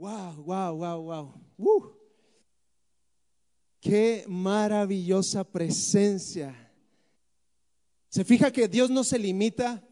[0.00, 1.34] Wow, wow, wow, wow.
[1.58, 1.82] Uh.
[3.82, 6.56] Qué maravillosa presencia.
[8.08, 9.86] Se fija que Dios no se limita.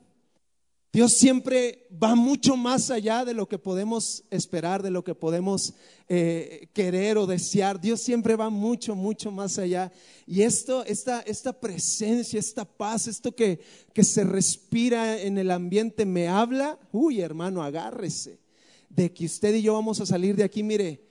[0.94, 5.74] Dios siempre va mucho más allá de lo que podemos esperar, de lo que podemos
[6.08, 7.78] eh, querer o desear.
[7.78, 9.92] Dios siempre va mucho, mucho más allá.
[10.26, 13.60] Y esto, esta, esta presencia, esta paz, esto que,
[13.92, 16.78] que se respira en el ambiente me habla.
[16.92, 18.47] Uy, hermano, agárrese
[18.88, 21.08] de que usted y yo vamos a salir de aquí, mire,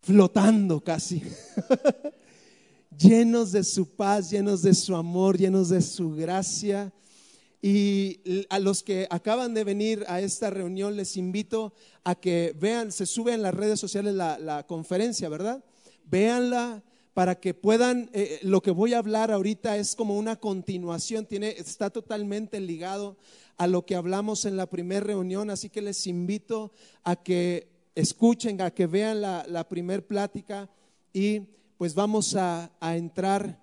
[0.00, 1.22] flotando casi,
[2.98, 6.92] llenos de su paz, llenos de su amor, llenos de su gracia.
[7.62, 8.20] Y
[8.50, 11.72] a los que acaban de venir a esta reunión les invito
[12.04, 15.64] a que vean, se sube en las redes sociales la, conferencia, ¿verdad?
[16.04, 21.26] Véanla para que puedan, eh, lo que voy a hablar ahorita es como una continuación,
[21.26, 23.16] tiene, está totalmente ligado
[23.56, 26.72] a lo que hablamos en la primera reunión, así que les invito
[27.04, 30.68] a que escuchen, a que vean la, primera plática
[31.12, 31.40] y
[31.78, 33.60] pues vamos a, entrar.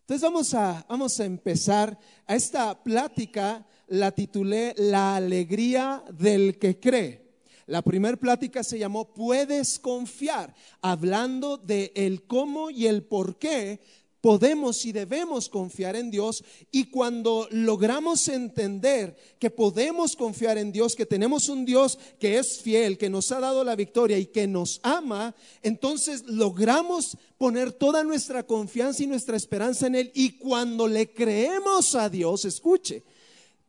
[0.00, 6.80] Entonces vamos a, vamos a empezar a esta plática, la titulé La alegría del que
[6.80, 7.25] cree.
[7.66, 13.80] La primera plática se llamó Puedes confiar, hablando de el cómo y el por qué
[14.20, 16.44] podemos y debemos confiar en Dios.
[16.70, 22.60] Y cuando logramos entender que podemos confiar en Dios, que tenemos un Dios que es
[22.60, 28.04] fiel, que nos ha dado la victoria y que nos ama, entonces logramos poner toda
[28.04, 30.12] nuestra confianza y nuestra esperanza en Él.
[30.14, 33.02] Y cuando le creemos a Dios, escuche,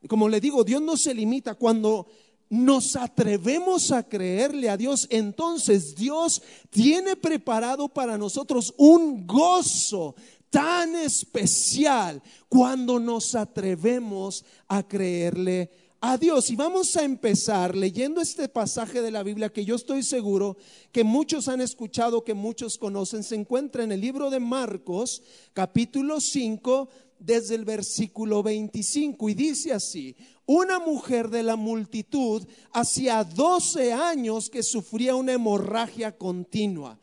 [0.07, 1.55] como le digo, Dios no se limita.
[1.55, 2.07] Cuando
[2.49, 10.15] nos atrevemos a creerle a Dios, entonces Dios tiene preparado para nosotros un gozo
[10.49, 16.49] tan especial cuando nos atrevemos a creerle a Dios.
[16.49, 20.57] Y vamos a empezar leyendo este pasaje de la Biblia que yo estoy seguro
[20.91, 23.23] que muchos han escuchado, que muchos conocen.
[23.23, 25.21] Se encuentra en el libro de Marcos,
[25.53, 29.29] capítulo 5, desde el versículo 25.
[29.29, 36.17] Y dice así, una mujer de la multitud hacía 12 años que sufría una hemorragia
[36.17, 36.97] continua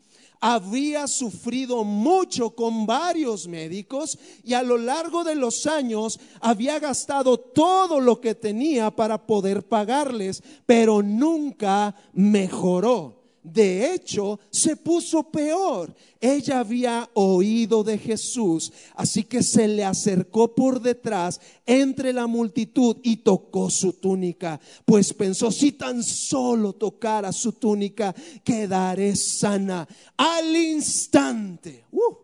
[0.47, 7.39] había sufrido mucho con varios médicos y a lo largo de los años había gastado
[7.39, 13.24] todo lo que tenía para poder pagarles, pero nunca mejoró.
[13.45, 15.93] De hecho, se puso peor.
[16.19, 22.97] Ella había oído de Jesús, así que se le acercó por detrás entre la multitud
[23.03, 29.87] y tocó su túnica, pues pensó, si tan solo tocara su túnica, quedaré sana.
[30.17, 32.15] Al instante, uh,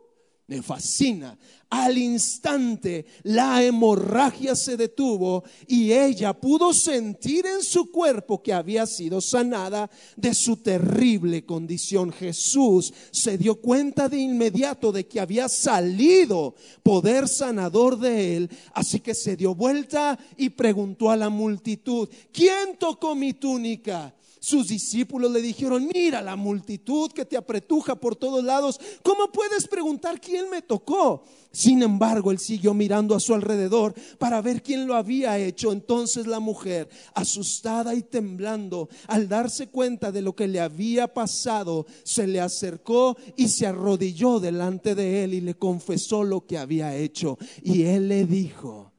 [0.47, 1.37] me fascina.
[1.71, 8.85] Al instante la hemorragia se detuvo y ella pudo sentir en su cuerpo que había
[8.85, 12.11] sido sanada de su terrible condición.
[12.11, 18.99] Jesús se dio cuenta de inmediato de que había salido poder sanador de él, así
[18.99, 24.13] que se dio vuelta y preguntó a la multitud, ¿quién tocó mi túnica?
[24.41, 29.67] Sus discípulos le dijeron, mira la multitud que te apretuja por todos lados, ¿cómo puedes
[29.67, 31.23] preguntar quién me tocó?
[31.51, 35.73] Sin embargo, él siguió mirando a su alrededor para ver quién lo había hecho.
[35.73, 41.85] Entonces la mujer, asustada y temblando, al darse cuenta de lo que le había pasado,
[42.03, 46.95] se le acercó y se arrodilló delante de él y le confesó lo que había
[46.95, 47.37] hecho.
[47.61, 48.93] Y él le dijo,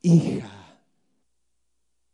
[0.00, 0.80] hija,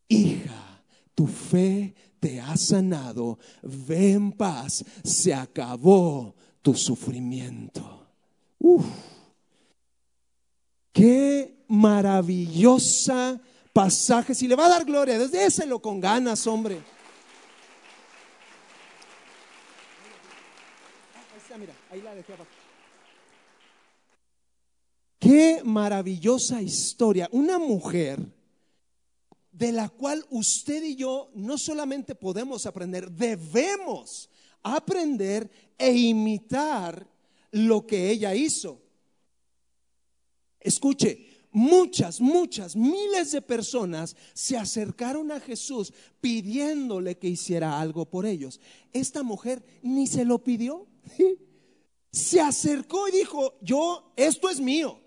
[0.09, 8.09] hija, tu fe te ha sanado, ve en paz, se acabó tu sufrimiento.
[8.59, 8.85] Uf,
[11.01, 13.41] qué maravillosa
[13.73, 14.35] pasaje.
[14.35, 16.83] Si le va a dar gloria, déselo con ganas, hombre.
[25.19, 27.29] Qué maravillosa historia.
[27.33, 28.21] Una mujer
[29.53, 34.29] de la cual usted y yo no solamente podemos aprender, debemos
[34.63, 37.07] aprender e imitar
[37.53, 38.80] lo que ella hizo.
[40.61, 48.27] Escuche, muchas, muchas, miles de personas se acercaron a Jesús pidiéndole que hiciera algo por
[48.27, 48.61] ellos.
[48.93, 50.87] Esta mujer ni se lo pidió.
[52.13, 55.01] Se acercó y dijo, yo, esto es mío.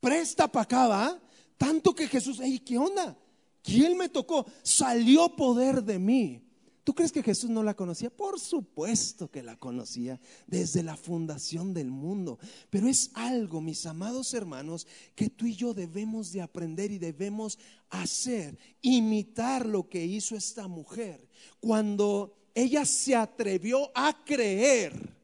[0.00, 1.22] Presta para acá, ¿va?
[1.58, 3.14] Tanto que Jesús, ¿y ¿qué onda?
[3.62, 4.46] ¿Quién me tocó?
[4.62, 6.42] Salió poder de mí.
[6.84, 8.10] ¿Tú crees que Jesús no la conocía?
[8.10, 12.40] Por supuesto que la conocía desde la fundación del mundo.
[12.70, 17.58] Pero es algo, mis amados hermanos, que tú y yo debemos de aprender y debemos
[17.88, 21.28] hacer, imitar lo que hizo esta mujer.
[21.60, 25.16] Cuando ella se atrevió a creer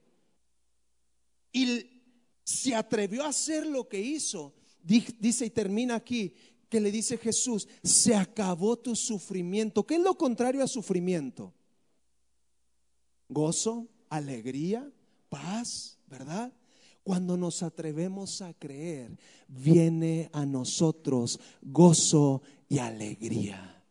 [1.53, 1.91] y
[2.45, 6.35] se atrevió a hacer lo que hizo, dice y termina aquí,
[6.69, 9.87] que le dice Jesús, se acabó tu sufrimiento.
[9.87, 11.53] ¿Qué es lo contrario a sufrimiento?
[13.29, 14.91] Gozo, alegría,
[15.29, 16.53] paz, ¿verdad?
[17.03, 19.19] Cuando nos atrevemos a creer,
[19.49, 23.83] viene a nosotros gozo y alegría.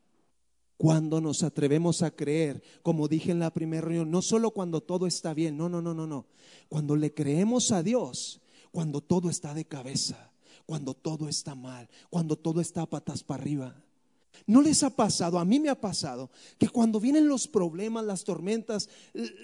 [0.77, 5.07] Cuando nos atrevemos a creer, como dije en la primera reunión, no solo cuando todo
[5.07, 6.27] está bien, no, no, no, no, no.
[6.69, 8.41] Cuando le creemos a Dios,
[8.71, 10.31] cuando todo está de cabeza,
[10.68, 13.84] cuando todo está mal, cuando todo está patas para arriba.
[14.46, 15.40] ¿No les ha pasado?
[15.40, 16.30] A mí me ha pasado
[16.60, 18.90] que cuando vienen los problemas, las tormentas,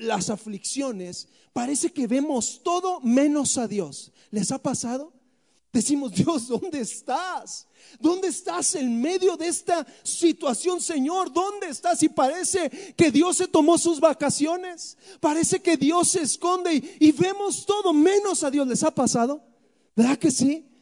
[0.02, 4.12] las aflicciones, parece que vemos todo menos a Dios.
[4.30, 5.14] ¿Les ha pasado?
[5.72, 7.68] Decimos, Dios, ¿dónde estás?
[8.02, 11.32] ¿Dónde estás en medio de esta situación, Señor?
[11.32, 12.04] ¿Dónde estás?
[12.04, 14.98] Y parece que Dios se tomó sus vacaciones.
[15.22, 18.68] Parece que Dios se esconde y, y vemos todo menos a Dios.
[18.68, 19.42] ¿Les ha pasado?
[19.96, 20.73] ¿Verdad que sí?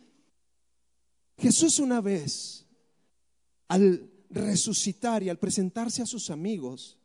[1.42, 2.68] Jesús una vez,
[3.68, 7.00] al resucitar y al presentarse a sus amigos,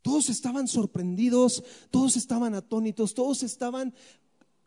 [0.00, 3.92] todos estaban sorprendidos, todos estaban atónitos, todos estaban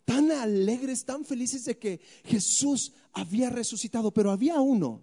[0.05, 5.01] tan alegres, tan felices de que Jesús había resucitado, pero había uno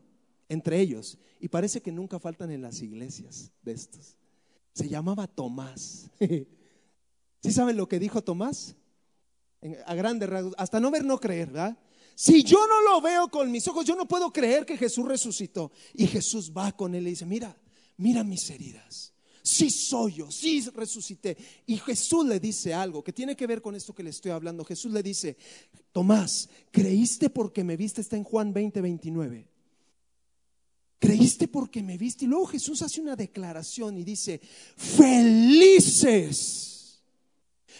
[0.48, 4.16] entre ellos, y parece que nunca faltan en las iglesias de estos.
[4.72, 6.10] Se llamaba Tomás.
[7.42, 8.76] ¿Sí saben lo que dijo Tomás?
[9.84, 11.76] A grandes rasgos, hasta no ver, no creer, ¿verdad?
[12.22, 15.72] Si yo no lo veo con mis ojos, yo no puedo creer que Jesús resucitó.
[15.94, 17.56] Y Jesús va con él y dice, mira,
[17.96, 19.14] mira mis heridas.
[19.42, 21.34] Sí soy yo, sí resucité.
[21.64, 24.66] Y Jesús le dice algo que tiene que ver con esto que le estoy hablando.
[24.66, 25.38] Jesús le dice,
[25.92, 28.02] Tomás, ¿creíste porque me viste?
[28.02, 29.48] Está en Juan 20, 29.
[30.98, 32.26] ¿Creíste porque me viste?
[32.26, 34.42] Y luego Jesús hace una declaración y dice,
[34.76, 36.69] felices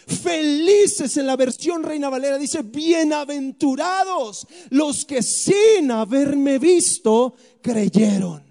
[0.07, 8.43] Felices en la versión Reina Valera dice, bienaventurados los que sin haberme visto creyeron.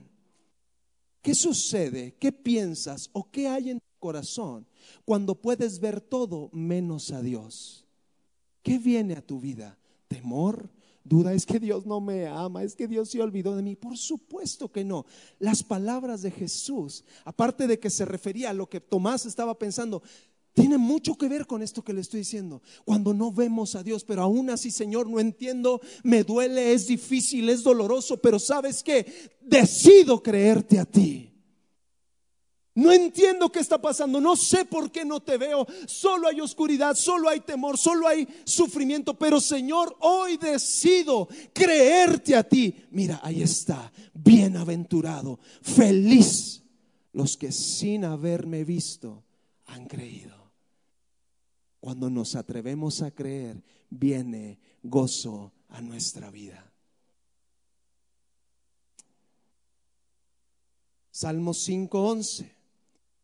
[1.22, 2.16] ¿Qué sucede?
[2.18, 4.66] ¿Qué piensas o qué hay en tu corazón
[5.04, 7.86] cuando puedes ver todo menos a Dios?
[8.62, 9.78] ¿Qué viene a tu vida?
[10.08, 10.70] ¿Temor?
[11.04, 13.76] duda, es que Dios no me ama, es que Dios se olvidó de mí.
[13.76, 15.06] Por supuesto que no.
[15.38, 20.02] Las palabras de Jesús, aparte de que se refería a lo que Tomás estaba pensando,
[20.52, 22.62] tiene mucho que ver con esto que le estoy diciendo.
[22.84, 27.48] Cuando no vemos a Dios, pero aún así, Señor, no entiendo, me duele, es difícil,
[27.48, 29.06] es doloroso, pero sabes que
[29.40, 31.30] decido creerte a ti.
[32.74, 35.66] No entiendo qué está pasando, no sé por qué no te veo.
[35.86, 39.18] Solo hay oscuridad, solo hay temor, solo hay sufrimiento.
[39.18, 42.74] Pero Señor, hoy decido creerte a ti.
[42.90, 46.62] Mira, ahí está, bienaventurado, feliz
[47.12, 49.24] los que sin haberme visto
[49.66, 50.39] han creído.
[51.80, 56.70] Cuando nos atrevemos a creer, viene gozo a nuestra vida.
[61.10, 62.54] Salmo 5:11.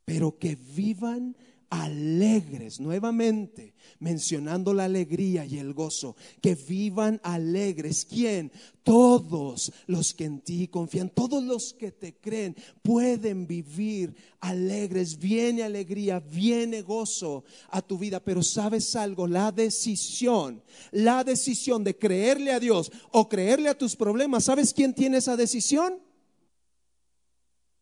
[0.04, 1.36] Pero que vivan
[1.70, 8.04] alegres, nuevamente mencionando la alegría y el gozo, que vivan alegres.
[8.04, 8.52] ¿Quién?
[8.82, 15.18] Todos los que en ti confían, todos los que te creen pueden vivir alegres.
[15.18, 21.96] Viene alegría, viene gozo a tu vida, pero sabes algo, la decisión, la decisión de
[21.96, 25.98] creerle a Dios o creerle a tus problemas, ¿sabes quién tiene esa decisión?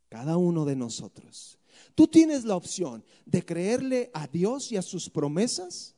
[0.08, 1.58] Cada uno de nosotros.
[1.94, 5.93] Tú tienes la opción de creerle a Dios y a sus promesas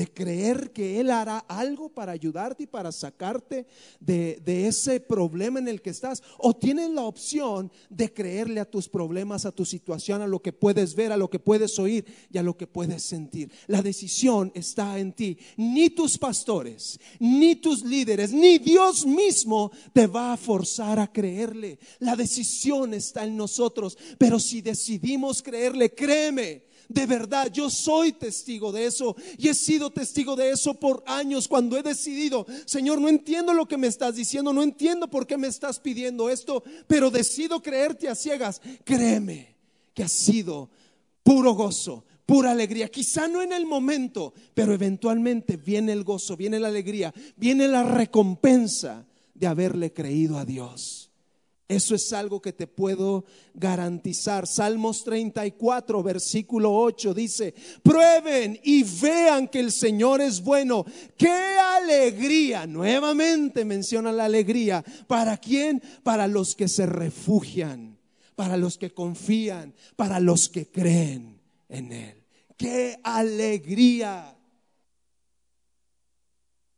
[0.00, 3.66] de creer que Él hará algo para ayudarte y para sacarte
[4.00, 6.22] de, ese problema en el que estás.
[6.38, 10.54] O tienes la opción de creerle a tus problemas, a tu situación, a lo que
[10.54, 13.52] puedes ver, a lo que puedes oír y a lo que puedes sentir.
[13.66, 15.36] La decisión está en ti.
[15.58, 21.78] Ni tus pastores, ni tus líderes, ni Dios mismo te va a forzar a creerle.
[21.98, 23.98] La decisión está en nosotros.
[24.16, 29.90] Pero si decidimos creerle, créeme de verdad, yo soy testigo de eso y he sido
[29.90, 34.16] testigo de eso por años cuando he decidido, Señor, no entiendo lo que me estás
[34.16, 38.60] diciendo, no entiendo por qué me estás pidiendo esto, pero decido creerte a ciegas.
[38.84, 39.54] Créeme
[39.94, 40.68] que ha sido
[41.22, 42.88] puro gozo, pura alegría.
[42.88, 47.84] Quizá no en el momento, pero eventualmente viene el gozo, viene la alegría, viene la
[47.84, 51.09] recompensa de haberle creído a Dios.
[51.70, 53.24] Eso es algo que te puedo
[53.54, 54.48] garantizar.
[54.48, 60.84] Salmos 34, versículo 8 dice, prueben y vean que el Señor es bueno.
[61.16, 62.66] ¡Qué alegría!
[62.66, 64.84] Nuevamente menciona la alegría.
[65.06, 65.80] ¿Para quién?
[66.02, 67.96] Para los que se refugian,
[68.34, 72.24] para los que confían, para los que creen en Él.
[72.56, 74.36] ¡Qué alegría!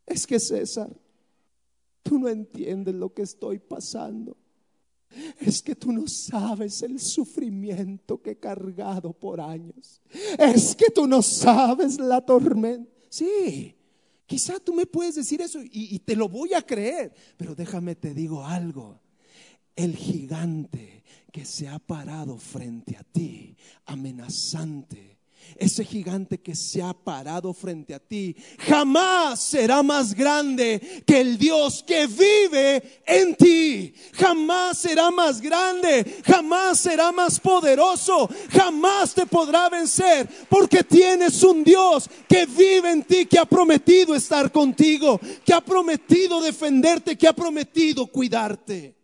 [0.05, 0.91] Es que César,
[2.03, 4.37] tú no entiendes lo que estoy pasando.
[5.38, 10.00] Es que tú no sabes el sufrimiento que he cargado por años.
[10.38, 12.90] Es que tú no sabes la tormenta.
[13.09, 13.75] Sí,
[14.26, 17.12] quizá tú me puedes decir eso y, y, te lo voy a creer.
[17.37, 19.00] Pero déjame te digo algo.
[19.76, 25.12] El gigante que se ha parado frente a ti, amenazante
[25.57, 31.39] ese gigante que se ha parado frente a ti, jamás será más grande que el
[31.39, 33.95] Dios que vive en ti.
[34.15, 41.65] Jamás será más grande, jamás será más poderoso, jamás te podrá vencer, porque tienes un
[41.65, 47.29] Dios que vive en ti, que ha prometido estar contigo, que ha prometido defenderte, que
[47.29, 48.97] ha prometido cuidarte.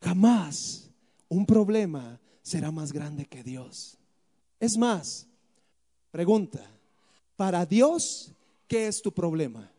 [0.00, 0.90] Jamás
[1.28, 3.98] un problema será más grande que Dios.
[4.58, 5.26] Es más,
[6.10, 6.64] pregunta,
[7.36, 8.32] para Dios,
[8.66, 9.70] ¿qué es tu problema?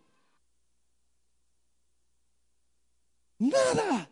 [3.40, 4.10] Nada.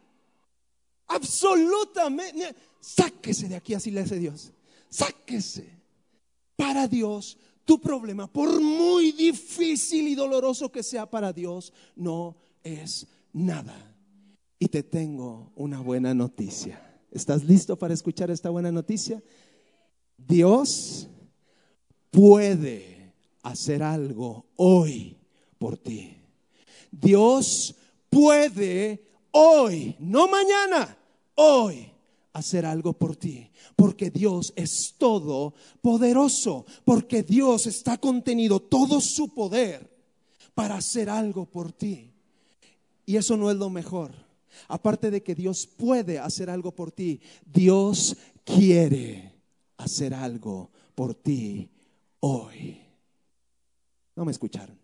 [1.07, 2.55] Absolutamente.
[2.81, 4.51] Sáquese de aquí, así le hace Dios.
[4.89, 5.77] Sáquese.
[6.55, 13.05] Para Dios, tu problema, por muy difícil y doloroso que sea para Dios, no es
[13.31, 13.95] nada.
[14.57, 16.86] Y te tengo una buena noticia.
[17.11, 19.21] ¿Estás listo para escuchar esta buena noticia?
[20.17, 21.07] Dios
[22.11, 25.17] puede hacer algo hoy
[25.57, 26.17] por ti.
[26.91, 27.75] Dios
[28.09, 30.97] puede hoy, no mañana,
[31.35, 31.91] hoy
[32.33, 33.49] hacer algo por ti.
[33.75, 36.65] Porque Dios es todo poderoso.
[36.85, 39.89] Porque Dios está contenido todo su poder
[40.53, 42.11] para hacer algo por ti.
[43.05, 44.26] Y eso no es lo mejor.
[44.67, 49.33] Aparte de que Dios puede hacer algo por ti, Dios quiere
[49.77, 51.69] hacer algo por ti
[52.19, 52.81] hoy.
[54.15, 54.77] No me escucharon.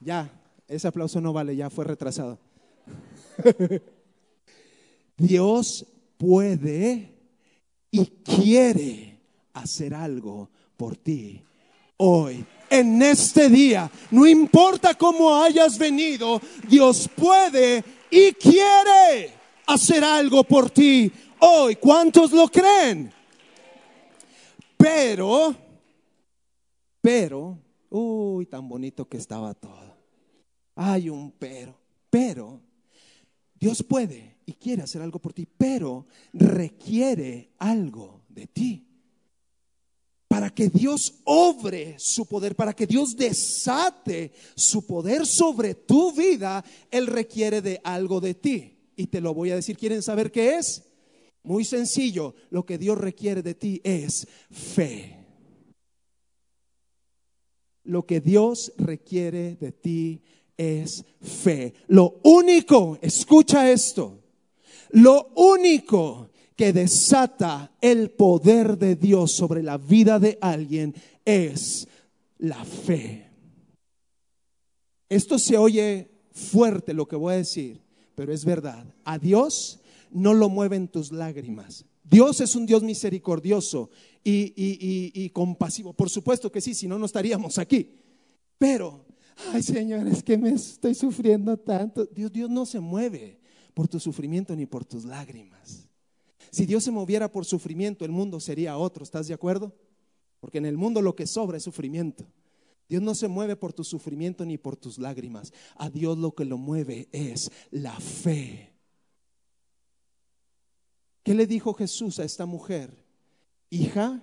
[0.00, 0.30] Ya,
[0.66, 2.38] ese aplauso no vale, ya fue retrasado.
[5.16, 5.86] Dios
[6.16, 7.14] puede
[7.90, 9.20] y quiere
[9.52, 11.44] hacer algo por ti
[11.98, 13.90] hoy en este día.
[14.10, 19.34] No importa cómo hayas venido, Dios puede y quiere
[19.66, 21.76] hacer algo por ti hoy.
[21.76, 23.12] ¿Cuántos lo creen?
[24.76, 25.54] Pero,
[27.02, 27.58] pero,
[27.90, 29.98] uy, tan bonito que estaba todo.
[30.76, 32.60] Hay un pero, pero,
[33.54, 38.89] Dios puede y quiere hacer algo por ti, pero requiere algo de ti
[40.30, 46.64] para que Dios obre su poder, para que Dios desate su poder sobre tu vida,
[46.88, 48.78] Él requiere de algo de ti.
[48.94, 50.84] Y te lo voy a decir, ¿quieren saber qué es?
[51.42, 55.16] Muy sencillo, lo que Dios requiere de ti es fe.
[57.82, 60.22] Lo que Dios requiere de ti
[60.56, 61.74] es fe.
[61.88, 64.22] Lo único, escucha esto,
[64.90, 66.30] lo único
[66.60, 71.88] que desata el poder de Dios sobre la vida de alguien es
[72.36, 73.30] la fe.
[75.08, 77.80] Esto se oye fuerte lo que voy a decir,
[78.14, 78.84] pero es verdad.
[79.06, 81.86] A Dios no lo mueven tus lágrimas.
[82.04, 83.88] Dios es un Dios misericordioso
[84.22, 85.94] y, compasivo.
[85.94, 87.96] Por supuesto que sí, si no, no estaríamos aquí.
[88.58, 89.06] Pero,
[89.50, 92.04] ay Señor, es que me estoy sufriendo tanto.
[92.04, 93.40] Dios, Dios no se mueve
[93.72, 95.89] por tu sufrimiento ni por tus lágrimas.
[96.50, 99.74] Si Dios se moviera por sufrimiento, el mundo sería otro, ¿estás de acuerdo?
[100.40, 102.26] Porque en el mundo lo que sobra es sufrimiento.
[102.88, 105.52] Dios no se mueve por tu sufrimiento ni por tus lágrimas.
[105.76, 108.74] A Dios lo que lo mueve es la fe.
[111.22, 113.04] ¿Qué le dijo Jesús a esta mujer?
[113.68, 114.20] Hija,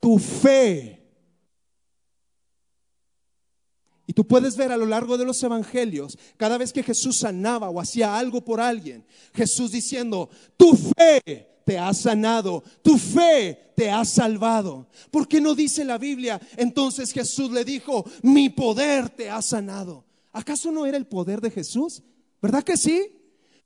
[0.00, 1.03] tu fe.
[4.06, 7.70] Y tú puedes ver a lo largo de los evangelios, cada vez que Jesús sanaba
[7.70, 13.90] o hacía algo por alguien, Jesús diciendo, tu fe te ha sanado, tu fe te
[13.90, 14.88] ha salvado.
[15.10, 16.40] ¿Por qué no dice la Biblia?
[16.56, 20.04] Entonces Jesús le dijo, mi poder te ha sanado.
[20.32, 22.02] ¿Acaso no era el poder de Jesús?
[22.42, 23.10] ¿Verdad que sí?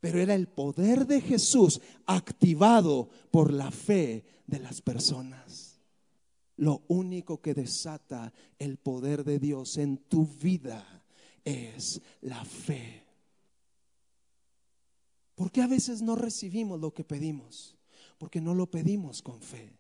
[0.01, 5.68] Pero era el poder de Jesús activado por la fe de las personas.
[6.59, 11.05] Lo único que desata el poder de Dios en tu vida
[11.45, 13.05] es la fe.
[15.35, 17.77] ¿Por qué a veces no recibimos lo que pedimos?
[18.19, 19.73] Porque no lo pedimos con fe.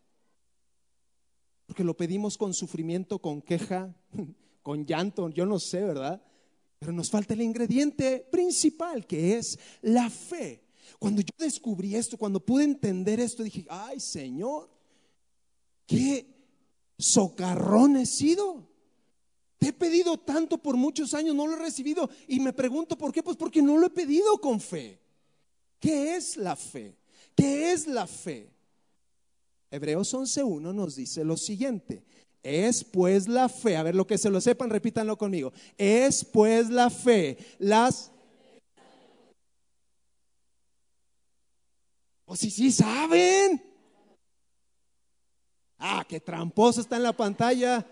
[1.66, 3.94] Porque lo pedimos con sufrimiento, con queja,
[4.62, 6.22] con llanto, yo no sé, ¿verdad?
[6.78, 10.62] Pero nos falta el ingrediente principal, que es la fe.
[11.00, 14.70] Cuando yo descubrí esto, cuando pude entender esto, dije, ay Señor,
[15.86, 16.37] qué
[16.98, 18.66] socarrón he sido.
[19.58, 22.08] Te he pedido tanto por muchos años, no lo he recibido.
[22.26, 25.00] Y me pregunto por qué, pues porque no lo he pedido con fe.
[25.80, 26.96] ¿Qué es la fe?
[27.34, 28.50] ¿Qué es la fe?
[29.70, 32.02] Hebreos 11.1 nos dice lo siguiente.
[32.42, 35.52] Es pues la fe, a ver lo que se lo sepan, repítanlo conmigo.
[35.76, 38.12] Es pues la fe, las...
[42.24, 43.67] O si sí saben.
[46.08, 47.84] Qué tramposo está en la pantalla.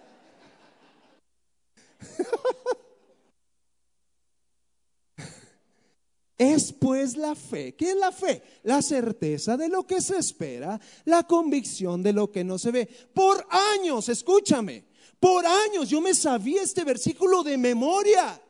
[6.39, 7.75] Es pues la fe.
[7.75, 8.43] ¿Qué es la fe?
[8.63, 12.87] La certeza de lo que se espera, la convicción de lo que no se ve.
[12.87, 14.85] Por años, escúchame,
[15.19, 18.41] por años yo me sabía este versículo de memoria.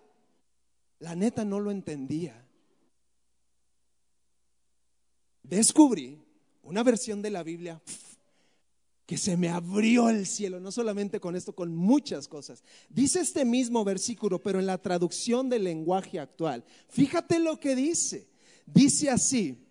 [0.98, 2.44] La neta no lo entendía.
[5.42, 6.24] Descubrí
[6.62, 7.80] una versión de la Biblia
[9.06, 12.64] que se me abrió el cielo, no solamente con esto, con muchas cosas.
[12.90, 16.64] Dice este mismo versículo, pero en la traducción del lenguaje actual.
[16.88, 18.28] Fíjate lo que dice.
[18.66, 19.64] Dice así,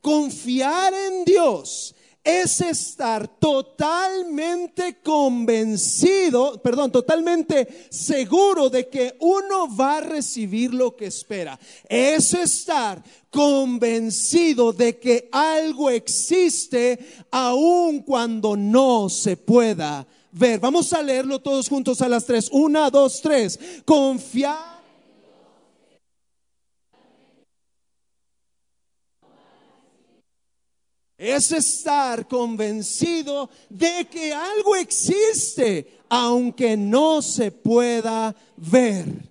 [0.00, 10.00] confiar en Dios es estar totalmente convencido, perdón, totalmente seguro de que uno va a
[10.02, 11.58] recibir lo que espera.
[11.88, 16.98] Es estar convencido de que algo existe
[17.30, 20.60] aun cuando no se pueda ver.
[20.60, 22.48] Vamos a leerlo todos juntos a las tres.
[22.52, 23.58] Una, dos, tres.
[23.84, 24.79] Confiar
[31.20, 39.28] es estar convencido de que algo existe, aunque no se pueda ver.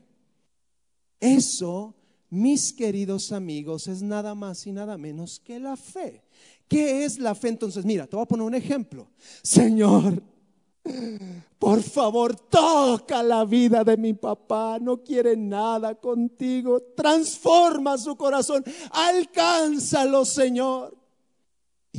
[1.19, 1.95] Eso,
[2.29, 6.21] mis queridos amigos, es nada más y nada menos que la fe.
[6.67, 7.47] ¿Qué es la fe?
[7.47, 9.07] Entonces, mira, te voy a poner un ejemplo.
[9.41, 10.21] Señor,
[11.57, 14.77] por favor, toca la vida de mi papá.
[14.79, 16.83] No quiere nada contigo.
[16.95, 18.63] Transforma su corazón.
[18.91, 20.98] Alcánzalo, Señor.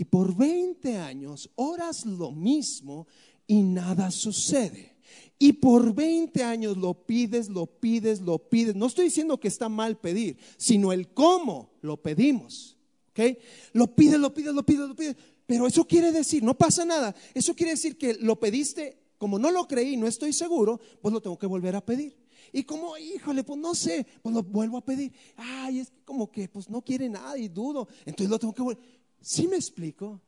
[0.01, 3.07] Y por 20 años oras lo mismo
[3.47, 4.97] y nada sucede.
[5.39, 8.75] Y por 20 años lo pides, lo pides, lo pides.
[8.75, 12.79] No estoy diciendo que está mal pedir, sino el cómo lo pedimos.
[13.11, 13.37] ¿Ok?
[13.75, 15.17] Lo pides, lo pides, lo pides, lo pides.
[15.45, 17.15] Pero eso quiere decir, no pasa nada.
[17.35, 21.21] Eso quiere decir que lo pediste, como no lo creí, no estoy seguro, pues lo
[21.21, 22.17] tengo que volver a pedir.
[22.53, 25.13] Y como, híjole, pues no sé, pues lo vuelvo a pedir.
[25.37, 27.87] Ay, es como que pues no quiere nada y dudo.
[28.07, 29.00] Entonces lo tengo que volver.
[29.20, 30.20] ¿Sí me explico?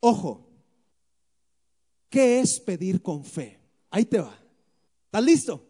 [0.00, 0.48] Ojo,
[2.08, 3.60] ¿qué es pedir con fe?
[3.90, 4.38] Ahí te va.
[5.06, 5.66] ¿Estás listo?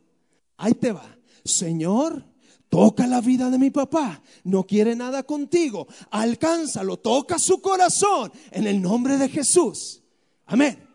[0.56, 1.16] Ahí te va.
[1.44, 2.24] Señor,
[2.68, 4.22] toca la vida de mi papá.
[4.44, 5.86] No quiere nada contigo.
[6.10, 10.02] Alcánzalo, toca su corazón en el nombre de Jesús.
[10.46, 10.88] Amén.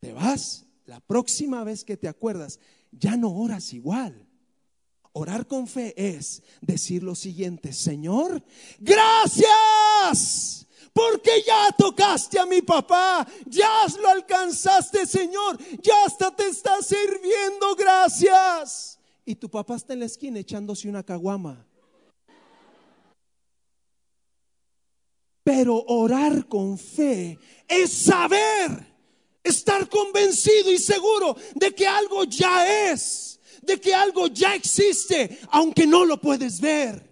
[0.00, 0.66] Te vas.
[0.86, 2.58] La próxima vez que te acuerdas,
[2.90, 4.26] ya no oras igual.
[5.12, 8.42] Orar con fe es decir lo siguiente, Señor,
[8.78, 10.66] gracias.
[10.92, 17.74] Porque ya tocaste a mi papá, ya lo alcanzaste, Señor, ya hasta te está sirviendo,
[17.76, 18.98] gracias.
[19.24, 21.64] Y tu papá está en la esquina echándose una caguama.
[25.42, 28.94] Pero orar con fe es saber,
[29.42, 33.39] estar convencido y seguro de que algo ya es
[33.70, 37.08] de que algo ya existe, aunque no lo puedes ver.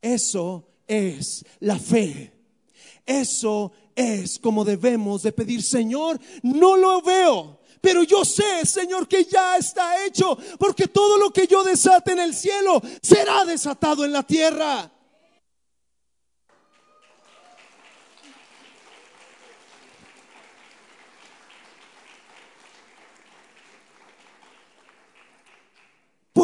[0.00, 2.32] Eso es la fe.
[3.06, 9.24] Eso es como debemos de pedir, Señor, no lo veo, pero yo sé, Señor, que
[9.24, 14.12] ya está hecho, porque todo lo que yo desate en el cielo será desatado en
[14.12, 14.90] la tierra.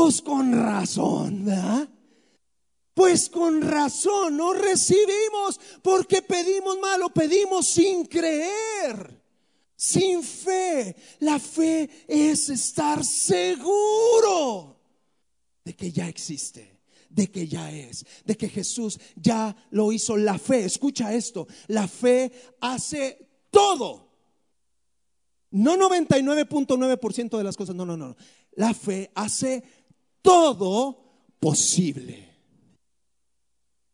[0.03, 1.87] Pues con razón, ¿verdad?
[2.95, 9.23] Pues con razón no recibimos porque pedimos malo, pedimos sin creer,
[9.77, 10.97] sin fe.
[11.19, 14.81] La fe es estar seguro
[15.67, 20.17] de que ya existe, de que ya es, de que Jesús ya lo hizo.
[20.17, 22.33] La fe, escucha esto, la fe
[22.63, 24.09] hace todo
[25.51, 28.17] No 99.9% de las cosas, no, no, no.
[28.53, 29.63] La fe hace
[30.23, 30.99] todo
[31.39, 32.29] posible.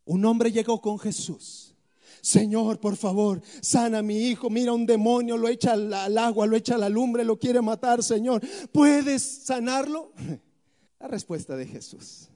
[0.04, 1.74] Un hombre llegó con Jesús.
[2.20, 4.50] Señor, por favor, sana a mi hijo.
[4.50, 8.02] Mira un demonio, lo echa al, agua, lo echa a la lumbre, lo quiere matar,
[8.02, 8.42] Señor.
[8.72, 10.12] ¿Puedes sanarlo?
[10.98, 12.28] La respuesta de Jesús.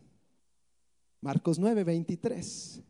[1.21, 2.83] Marcos 9, 23.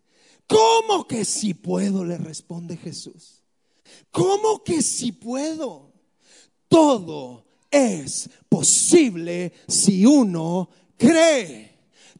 [0.47, 2.05] ¿Cómo que si puedo?
[2.05, 3.45] Le responde Jesús.
[4.11, 5.93] ¿Cómo que si puedo?
[6.69, 10.69] Todo es posible si uno
[11.01, 11.71] cree.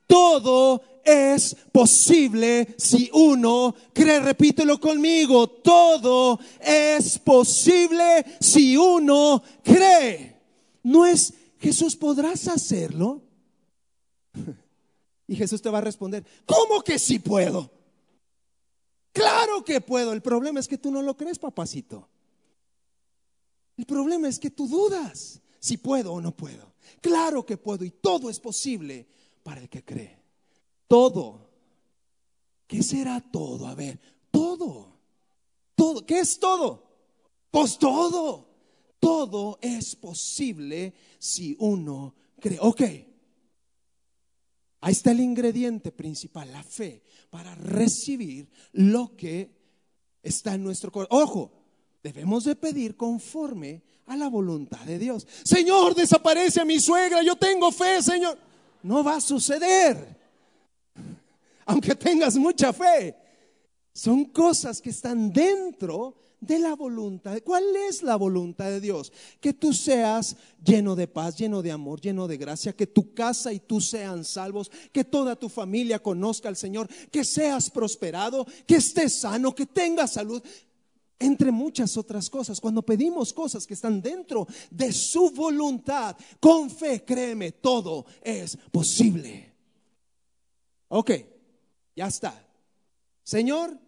[0.07, 4.21] Todo es posible si uno cree.
[4.21, 5.49] Repítelo conmigo.
[5.49, 10.40] Todo es posible si uno cree.
[10.83, 13.23] No es Jesús, ¿podrás hacerlo?
[15.29, 17.71] Y Jesús te va a responder, ¿cómo que sí puedo?
[19.12, 20.12] Claro que puedo.
[20.12, 22.09] El problema es que tú no lo crees, papacito.
[23.77, 26.69] El problema es que tú dudas si puedo o no puedo.
[27.00, 29.07] Claro que puedo y todo es posible
[29.42, 30.18] para el que cree.
[30.87, 31.48] Todo.
[32.66, 33.66] ¿Qué será todo?
[33.66, 34.00] A ver,
[34.31, 34.96] todo.
[35.74, 36.05] Todo.
[36.07, 36.85] ¿Qué es todo?
[37.50, 38.48] Pues todo.
[38.98, 42.59] Todo es posible si uno cree.
[42.61, 42.83] Ok.
[44.83, 49.50] Ahí está el ingrediente principal, la fe, para recibir lo que
[50.22, 51.22] está en nuestro corazón.
[51.22, 51.53] Ojo,
[52.03, 55.25] debemos de pedir conforme a la voluntad de Dios.
[55.44, 58.37] Señor, desaparece a mi suegra, yo tengo fe, Señor.
[58.83, 60.16] No va a suceder,
[61.64, 63.14] aunque tengas mucha fe.
[63.92, 67.38] Son cosas que están dentro de la voluntad.
[67.44, 69.12] ¿Cuál es la voluntad de Dios?
[69.40, 73.53] Que tú seas lleno de paz, lleno de amor, lleno de gracia, que tu casa
[73.53, 78.77] y tú sean salvos, que toda tu familia conozca al Señor, que seas prosperado, que
[78.77, 80.42] estés sano, que tengas salud.
[81.22, 87.04] Entre muchas otras cosas, cuando pedimos cosas que están dentro de su voluntad, con fe,
[87.04, 89.52] créeme, todo es posible.
[90.88, 91.11] Ok,
[91.94, 92.48] ya está.
[93.22, 93.78] Señor,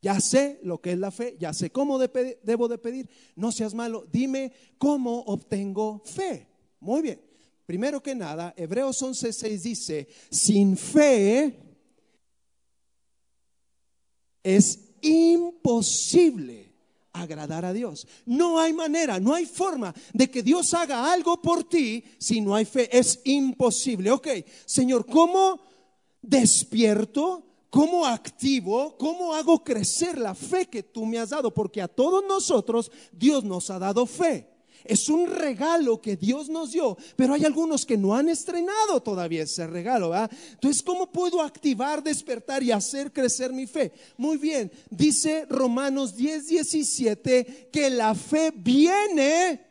[0.00, 3.10] ya sé lo que es la fe, ya sé cómo debo de pedir.
[3.36, 6.48] No seas malo, dime cómo obtengo fe.
[6.80, 7.20] Muy bien.
[7.66, 11.54] Primero que nada, Hebreos 11:6 dice, sin fe
[14.42, 16.67] es imposible
[17.20, 18.06] agradar a Dios.
[18.26, 22.54] No hay manera, no hay forma de que Dios haga algo por ti si no
[22.54, 22.88] hay fe.
[22.96, 24.10] Es imposible.
[24.10, 24.28] Ok,
[24.66, 25.60] Señor, ¿cómo
[26.22, 31.52] despierto ¿Cómo activo, cómo hago crecer la fe que tú me has dado?
[31.52, 34.57] Porque a todos nosotros Dios nos ha dado fe.
[34.84, 39.42] Es un regalo que Dios nos dio, pero hay algunos que no han estrenado todavía
[39.42, 40.12] ese regalo.
[40.14, 43.92] Entonces, ¿cómo puedo activar, despertar y hacer crecer mi fe?
[44.16, 49.66] Muy bien, dice Romanos 10, 17 que la fe viene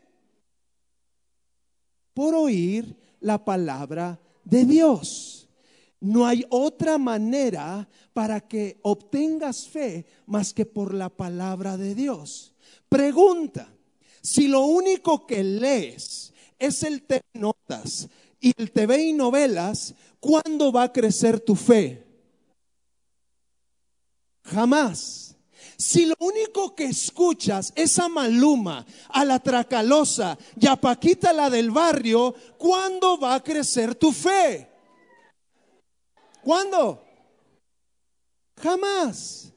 [2.13, 5.47] por oír la palabra de Dios.
[5.99, 12.53] No hay otra manera para que obtengas fe más que por la palabra de Dios.
[12.87, 13.76] Pregunta,
[14.27, 18.09] si lo único que lees es el TV Notas
[18.41, 22.05] y el TV y novelas, ¿cuándo va a crecer tu fe?
[24.43, 25.33] Jamás.
[25.77, 31.49] Si lo único que escuchas es a Maluma, a la Tracalosa y a Paquita la
[31.49, 34.69] del barrio, ¿cuándo va a crecer tu fe?
[36.43, 37.01] ¿Cuándo?
[38.57, 39.53] Jamás.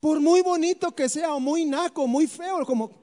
[0.00, 2.99] Por muy bonito que sea, o muy naco, muy feo, como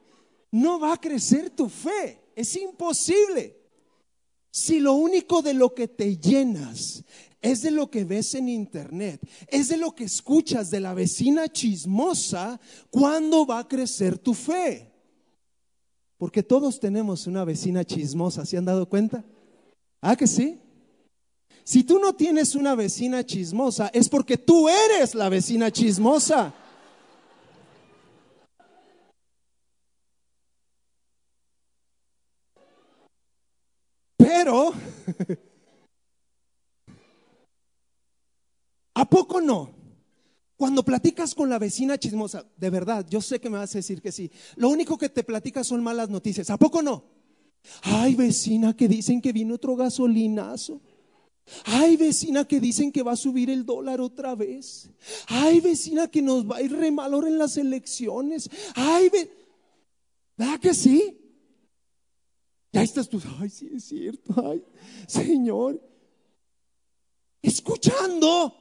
[0.58, 2.32] no va a crecer tu fe.
[2.36, 3.56] Es imposible.
[4.50, 7.04] Si lo único de lo que te llenas
[7.42, 11.48] es de lo que ves en internet, es de lo que escuchas de la vecina
[11.48, 14.92] chismosa, ¿cuándo va a crecer tu fe?
[16.18, 19.24] Porque todos tenemos una vecina chismosa, ¿se han dado cuenta?
[20.02, 20.60] ¿Ah, que sí?
[21.64, 26.56] Si tú no tienes una vecina chismosa, es porque tú eres la vecina chismosa.
[38.94, 39.78] ¿A poco no?
[40.58, 44.02] Cuando platicas con la vecina chismosa, de verdad, yo sé que me vas a decir
[44.02, 44.32] que sí.
[44.56, 46.50] Lo único que te platica son malas noticias.
[46.50, 47.04] ¿A poco no?
[47.84, 50.82] Ay, vecina, que dicen que vino otro gasolinazo.
[51.66, 54.90] Ay, vecina que dicen que va a subir el dólar otra vez.
[55.28, 58.50] Ay, vecina que nos va a ir re en las elecciones.
[58.76, 59.12] Ay,
[60.38, 61.27] ¿verdad que sí?
[62.78, 64.64] Ya estás tú, ay, sí es cierto, ay,
[65.08, 65.82] Señor.
[67.42, 68.54] Escuchando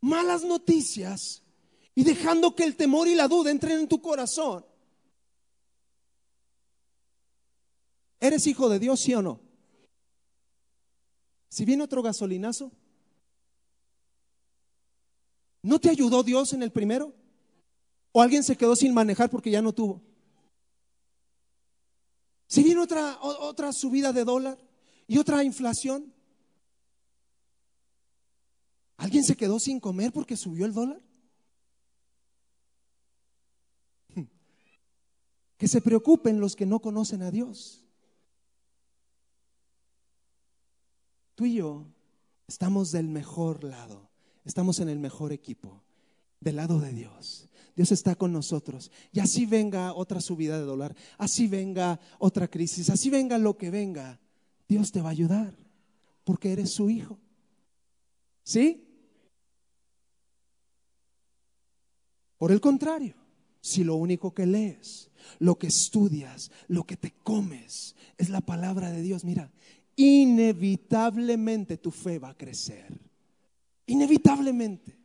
[0.00, 1.44] malas noticias
[1.94, 4.66] y dejando que el temor y la duda entren en tu corazón.
[8.18, 9.40] ¿Eres hijo de Dios, sí o no?
[11.48, 12.72] Si viene otro gasolinazo,
[15.62, 17.14] ¿no te ayudó Dios en el primero?
[18.10, 20.02] ¿O alguien se quedó sin manejar porque ya no tuvo?
[22.46, 24.58] Si viene otra, otra subida de dólar
[25.06, 26.12] y otra inflación,
[28.96, 31.00] ¿alguien se quedó sin comer porque subió el dólar?
[35.56, 37.82] Que se preocupen los que no conocen a Dios.
[41.34, 41.86] Tú y yo
[42.46, 44.10] estamos del mejor lado,
[44.44, 45.82] estamos en el mejor equipo,
[46.40, 47.48] del lado de Dios.
[47.76, 48.90] Dios está con nosotros.
[49.12, 53.70] Y así venga otra subida de dólar, así venga otra crisis, así venga lo que
[53.70, 54.18] venga,
[54.66, 55.54] Dios te va a ayudar,
[56.24, 57.18] porque eres su hijo.
[58.42, 58.82] ¿Sí?
[62.38, 63.14] Por el contrario,
[63.60, 68.90] si lo único que lees, lo que estudias, lo que te comes es la palabra
[68.90, 69.52] de Dios, mira,
[69.96, 72.98] inevitablemente tu fe va a crecer.
[73.86, 74.96] Inevitablemente.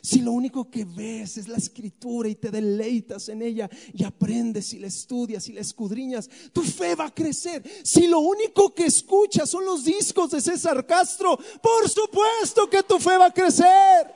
[0.00, 4.72] Si lo único que ves es la escritura y te deleitas en ella y aprendes
[4.72, 7.62] y la estudias y la escudriñas, tu fe va a crecer.
[7.82, 12.98] Si lo único que escuchas son los discos de César Castro, por supuesto que tu
[12.98, 14.14] fe va a crecer.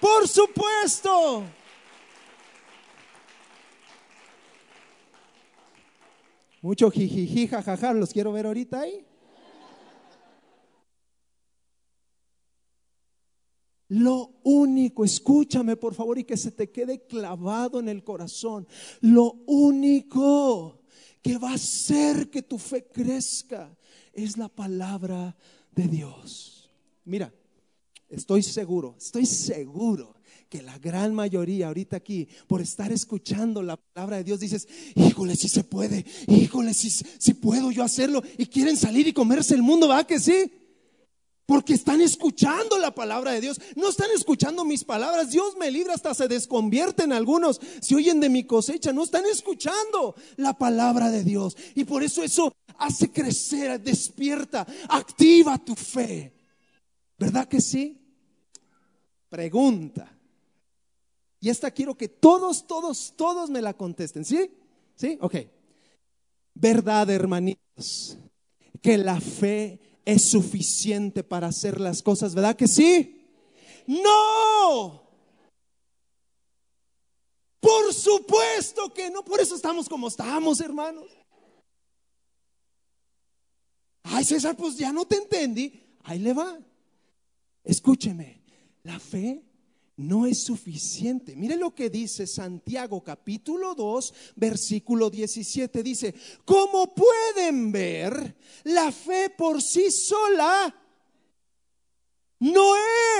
[0.00, 1.44] Por supuesto.
[6.60, 9.04] Mucho jijiji, jajaja, los quiero ver ahorita ahí.
[13.92, 18.66] Lo único, escúchame por favor y que se te quede clavado en el corazón.
[19.02, 20.80] Lo único
[21.20, 23.76] que va a hacer que tu fe crezca
[24.14, 25.36] es la palabra
[25.72, 26.70] de Dios.
[27.04, 27.34] Mira,
[28.08, 30.16] estoy seguro, estoy seguro
[30.48, 35.36] que la gran mayoría ahorita aquí, por estar escuchando la palabra de Dios, dices, híjole,
[35.36, 39.62] si se puede, híjole, si, si puedo yo hacerlo, y quieren salir y comerse el
[39.62, 40.50] mundo, ¿va que sí?
[41.52, 43.60] Porque están escuchando la palabra de Dios.
[43.76, 45.32] No están escuchando mis palabras.
[45.32, 47.60] Dios me libra hasta se desconvierten algunos.
[47.82, 51.54] Si oyen de mi cosecha, no están escuchando la palabra de Dios.
[51.74, 56.32] Y por eso eso hace crecer, despierta, activa tu fe.
[57.18, 58.00] ¿Verdad que sí?
[59.28, 60.10] Pregunta.
[61.38, 64.24] Y esta quiero que todos, todos, todos me la contesten.
[64.24, 64.50] ¿Sí?
[64.96, 65.18] ¿Sí?
[65.20, 65.36] Ok.
[66.54, 68.16] Verdad, hermanitos,
[68.80, 73.26] que la fe es suficiente para hacer las cosas, ¿verdad que sí?
[73.86, 75.02] No.
[77.60, 81.06] Por supuesto que no, por eso estamos como estamos, hermanos.
[84.02, 85.96] Ay, César, pues ya no te entendí.
[86.02, 86.58] Ahí le va.
[87.62, 88.42] Escúcheme,
[88.82, 89.42] la fe
[89.96, 91.36] no es suficiente.
[91.36, 95.82] Mire lo que dice Santiago capítulo 2, versículo 17.
[95.82, 100.74] Dice, como pueden ver, la fe por sí sola
[102.38, 102.74] no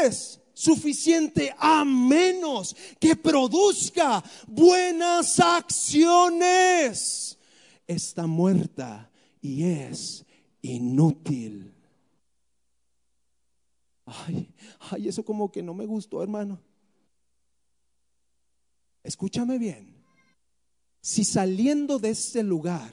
[0.04, 7.38] es suficiente a menos que produzca buenas acciones.
[7.86, 10.24] Está muerta y es
[10.62, 11.74] inútil.
[14.06, 14.51] Ay,
[14.90, 16.60] ay, eso como que no me gustó, hermano.
[19.02, 19.94] Escúchame bien.
[21.00, 22.90] Si saliendo de este lugar,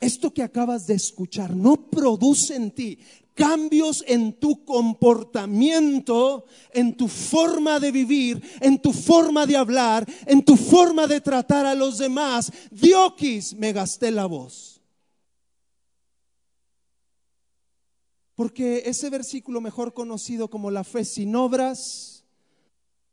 [0.00, 2.98] esto que acabas de escuchar no produce en ti
[3.34, 10.44] cambios en tu comportamiento, en tu forma de vivir, en tu forma de hablar, en
[10.44, 14.73] tu forma de tratar a los demás, Diokis, me gasté la voz.
[18.34, 22.24] Porque ese versículo mejor conocido como la fe sin obras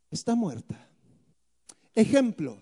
[0.09, 0.89] está muerta.
[1.93, 2.61] Ejemplo,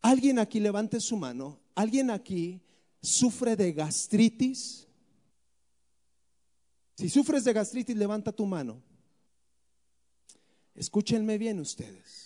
[0.00, 2.60] alguien aquí levante su mano, alguien aquí
[3.02, 4.86] sufre de gastritis.
[6.96, 8.82] Si sufres de gastritis, levanta tu mano.
[10.74, 12.19] Escúchenme bien ustedes.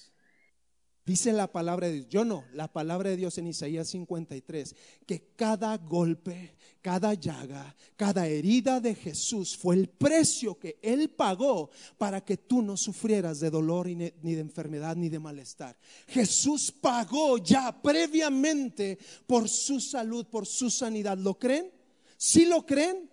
[1.07, 4.75] Dice la palabra de Dios, yo no, la palabra de Dios en Isaías 53,
[5.07, 11.69] que cada golpe, cada llaga, cada herida de Jesús fue el precio que Él pagó
[11.99, 15.77] para que tú no sufrieras de dolor ni de enfermedad ni de malestar.
[16.09, 21.19] Jesús pagó ya previamente por su salud, por su sanidad.
[21.19, 21.71] ¿Lo creen?
[22.17, 23.11] ¿Sí lo creen?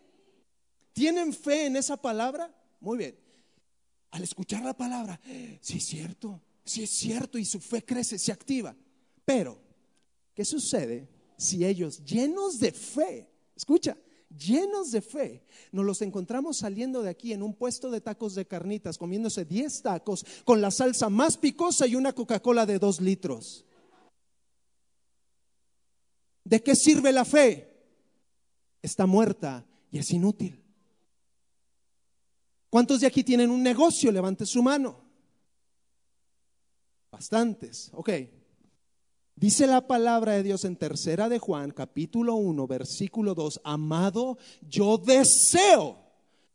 [0.94, 2.56] ¿Tienen fe en esa palabra?
[2.80, 3.20] Muy bien.
[4.12, 5.20] Al escuchar la palabra,
[5.60, 8.76] sí es cierto si es cierto y su fe crece, se activa.
[9.26, 9.58] Pero,
[10.34, 13.98] ¿qué sucede si ellos llenos de fe, escucha,
[14.30, 18.46] llenos de fe, nos los encontramos saliendo de aquí en un puesto de tacos de
[18.46, 23.66] carnitas, comiéndose 10 tacos con la salsa más picosa y una Coca-Cola de 2 litros?
[26.44, 27.68] ¿De qué sirve la fe?
[28.82, 30.62] Está muerta y es inútil.
[32.70, 34.12] ¿Cuántos de aquí tienen un negocio?
[34.12, 35.01] Levante su mano.
[37.12, 37.90] Bastantes.
[37.94, 38.10] Ok.
[39.36, 44.98] Dice la palabra de Dios en tercera de Juan, capítulo 1, versículo 2, amado, yo
[44.98, 45.98] deseo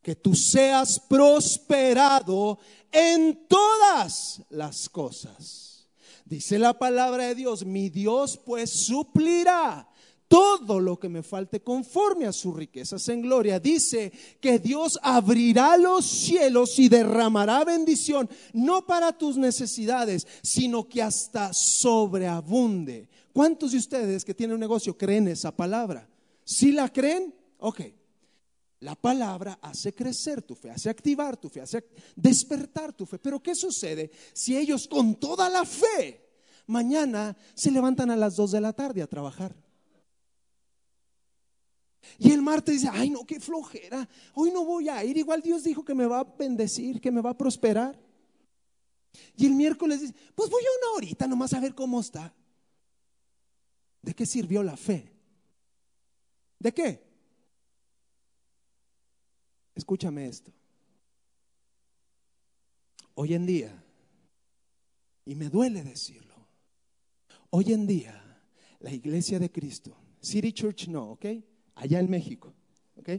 [0.02, 2.58] que tú seas prosperado
[2.92, 5.88] en todas las cosas.
[6.24, 9.88] Dice la palabra de Dios, mi Dios pues suplirá
[10.28, 13.60] todo lo que me falte conforme a sus riquezas en gloria.
[13.60, 21.02] Dice que Dios abrirá los cielos y derramará bendición, no para tus necesidades, sino que
[21.02, 23.08] hasta sobreabunde.
[23.32, 26.08] ¿Cuántos de ustedes que tienen un negocio creen esa palabra?
[26.44, 27.34] ¿Si la creen?
[27.58, 27.82] Ok.
[28.80, 31.84] La palabra hace crecer tu fe, hace activar tu fe, hace
[32.14, 33.18] despertar tu fe.
[33.18, 36.22] Pero ¿qué sucede si ellos con toda la fe
[36.66, 39.65] mañana se levantan a las 2 de la tarde a trabajar?
[42.18, 45.64] Y el martes dice, ay no, qué flojera, hoy no voy a ir, igual Dios
[45.64, 47.98] dijo que me va a bendecir, que me va a prosperar.
[49.36, 52.34] Y el miércoles dice, pues voy a una horita nomás a ver cómo está.
[54.02, 55.12] ¿De qué sirvió la fe?
[56.58, 57.02] ¿De qué?
[59.74, 60.52] Escúchame esto.
[63.14, 63.84] Hoy en día,
[65.24, 66.34] y me duele decirlo,
[67.50, 68.22] hoy en día
[68.80, 71.26] la iglesia de Cristo, City Church no, ¿ok?
[71.76, 72.54] Allá en México.
[72.96, 73.10] ¿ok?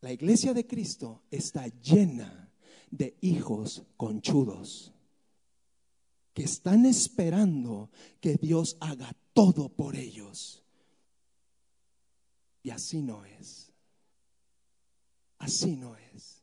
[0.00, 2.50] La iglesia de Cristo está llena
[2.90, 4.92] de hijos conchudos
[6.32, 10.62] que están esperando que Dios haga todo por ellos.
[12.62, 13.72] Y así no es.
[15.38, 16.42] Así no es.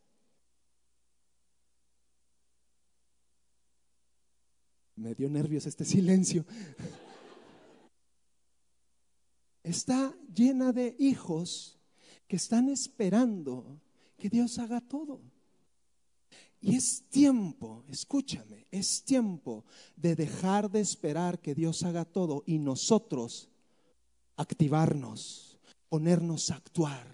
[4.96, 6.46] Me dio nervios este silencio
[9.64, 11.80] está llena de hijos
[12.28, 13.82] que están esperando
[14.18, 15.22] que Dios haga todo.
[16.60, 19.66] Y es tiempo, escúchame, es tiempo
[19.98, 23.50] de dejar de esperar que Dios haga todo y nosotros
[24.38, 27.06] activarnos, ponernos a actuar.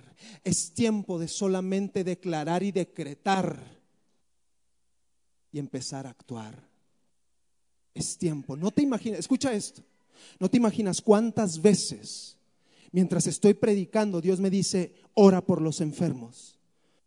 [0.43, 3.81] Es tiempo de solamente declarar y decretar
[5.51, 6.69] y empezar a actuar.
[7.95, 8.55] Es tiempo.
[8.55, 9.81] No te imaginas, escucha esto,
[10.39, 12.38] no te imaginas cuántas veces
[12.91, 16.59] mientras estoy predicando, Dios me dice, ora por los enfermos.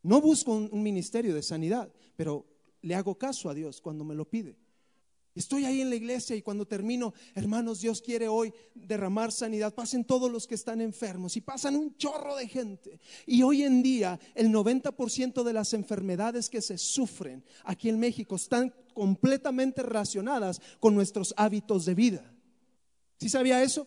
[0.02, 2.46] No busco un, ministerio de sanidad, pero
[2.82, 4.56] le hago caso a Dios cuando me lo pide.
[5.34, 9.74] Estoy ahí en la iglesia y cuando termino, hermanos, Dios quiere hoy derramar sanidad.
[9.74, 13.00] Pasen todos los que están enfermos y pasan un chorro de gente.
[13.24, 18.36] Y hoy en día el 90% de las enfermedades que se sufren aquí en México
[18.36, 22.34] están completamente relacionadas con nuestros hábitos de vida.
[23.18, 23.86] ¿Sí sabía eso?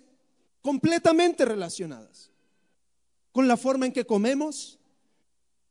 [0.66, 2.32] Completamente relacionadas
[3.32, 4.80] con la forma en que comemos,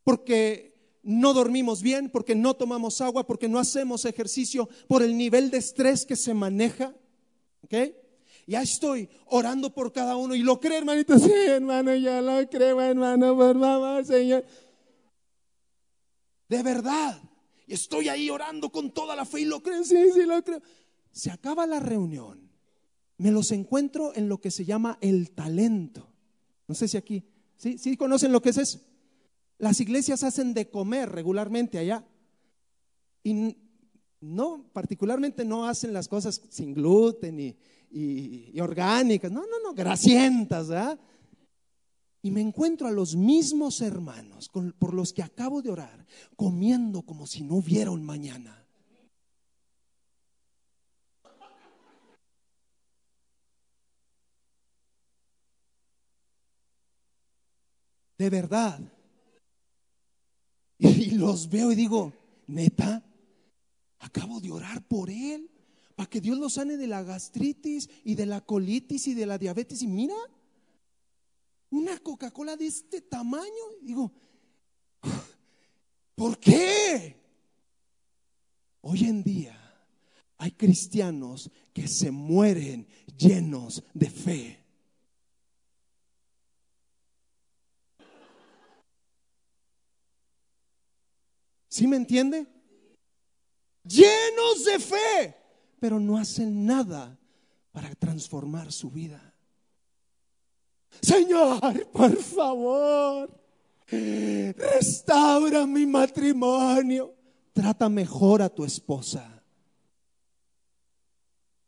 [0.04, 5.50] porque no dormimos bien, porque no tomamos agua, porque no hacemos ejercicio, por el nivel
[5.50, 6.94] de estrés que se maneja.
[7.62, 7.74] ¿Ok?
[8.46, 11.18] Ya estoy orando por cada uno y lo cree, hermanito.
[11.18, 14.44] Sí, hermano, ya lo creo, hermano, por favor, Señor.
[16.48, 17.20] De verdad.
[17.66, 20.62] Y estoy ahí orando con toda la fe y lo creo, sí, sí, lo creo.
[21.10, 22.43] Se acaba la reunión
[23.18, 26.08] me los encuentro en lo que se llama el talento.
[26.66, 27.24] No sé si aquí,
[27.56, 27.78] ¿sí?
[27.78, 28.80] ¿Sí conocen lo que es eso?
[29.58, 32.04] Las iglesias hacen de comer regularmente allá.
[33.22, 33.56] Y
[34.20, 39.30] no, particularmente no hacen las cosas sin gluten y, orgánicas.
[39.30, 40.68] No, no, no, grasientas.
[42.22, 47.26] Y me encuentro a los mismos hermanos por los que acabo de orar, comiendo como
[47.26, 48.63] si no hubiera un mañana.
[58.24, 58.80] De verdad.
[60.78, 62.12] Y los veo y digo,
[62.46, 63.04] neta,
[63.98, 65.50] acabo de orar por él
[65.94, 69.38] para que Dios lo sane de la gastritis y de la colitis y de la
[69.38, 69.82] diabetes.
[69.82, 70.16] Y mira,
[71.70, 73.64] una Coca-Cola de este tamaño.
[73.82, 74.10] digo,
[76.14, 77.22] ¿por qué?
[78.80, 79.60] Hoy en día
[80.38, 84.63] hay cristianos que se mueren llenos de fe.
[91.74, 92.46] ¿Sí me entiende?
[93.82, 95.34] Llenos de fe,
[95.80, 97.18] pero no hacen nada
[97.72, 99.34] para transformar su vida.
[101.02, 103.28] Señor, por favor,
[103.90, 107.12] restaura mi matrimonio.
[107.52, 109.42] Trata mejor a tu esposa.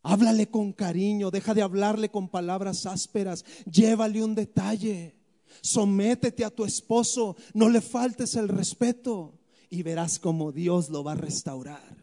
[0.05, 5.17] Háblale con cariño, deja de hablarle con palabras ásperas, llévale un detalle.
[5.63, 9.41] Sométete a tu esposo, no le faltes el respeto
[9.71, 11.97] y verás cómo Dios lo va a restaurar.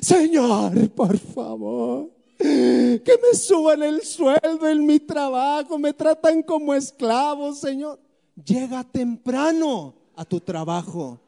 [0.00, 7.54] Señor, por favor, que me suban el sueldo en mi trabajo, me tratan como esclavo,
[7.54, 7.98] Señor.
[8.44, 11.20] Llega temprano a tu trabajo.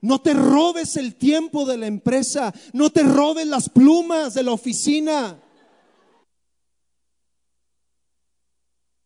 [0.00, 4.52] No te robes el tiempo de la empresa, no te robes las plumas de la
[4.52, 5.40] oficina.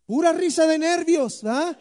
[0.06, 1.76] Pura risa de nervios, ¿ah?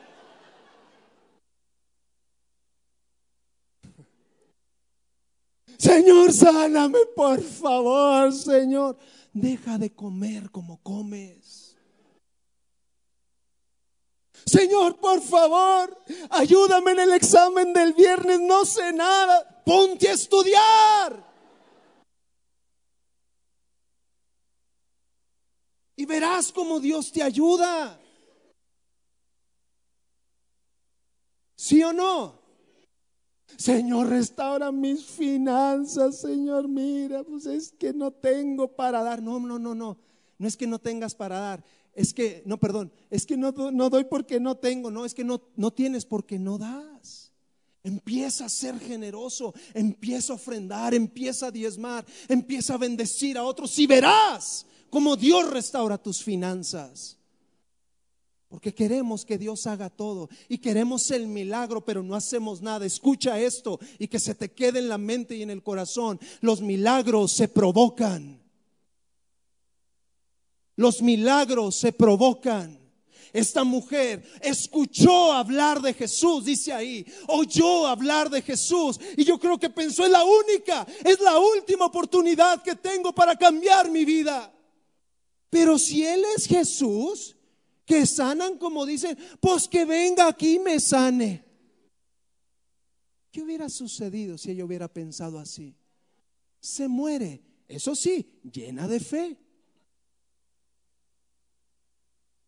[5.77, 8.97] Señor, sáname, por favor, Señor.
[9.33, 11.75] Deja de comer como comes.
[14.45, 19.63] Señor, por favor, ayúdame en el examen del viernes, no sé nada.
[19.65, 21.25] Ponte a estudiar.
[25.95, 27.99] Y verás cómo Dios te ayuda.
[31.55, 32.44] ¿Sí o no?
[33.57, 39.21] Señor, restaura mis finanzas, Señor, mira, pues es que no tengo para dar.
[39.21, 39.97] No, no, no, no.
[40.37, 41.63] No es que no tengas para dar.
[41.93, 44.91] Es que, no, perdón, es que no, no doy porque no tengo.
[44.91, 47.31] No, es que no, no tienes porque no das.
[47.83, 53.77] Empieza a ser generoso, empieza a ofrendar, empieza a diezmar, empieza a bendecir a otros
[53.77, 57.17] y verás cómo Dios restaura tus finanzas.
[58.55, 62.85] Porque queremos que Dios haga todo y queremos el milagro, pero no hacemos nada.
[62.85, 66.17] Escucha esto y que se te quede en la mente y en el corazón.
[66.39, 68.41] Los milagros se provocan.
[70.77, 72.79] Los milagros se provocan.
[73.33, 79.59] Esta mujer escuchó hablar de Jesús, dice ahí, oyó hablar de Jesús y yo creo
[79.59, 84.49] que pensó, es la única, es la última oportunidad que tengo para cambiar mi vida.
[85.49, 87.34] Pero si Él es Jesús,
[87.85, 91.45] que sanan como dicen, pues que venga aquí y me sane.
[93.31, 95.75] ¿Qué hubiera sucedido si ella hubiera pensado así?
[96.59, 99.37] Se muere, eso sí, llena de fe.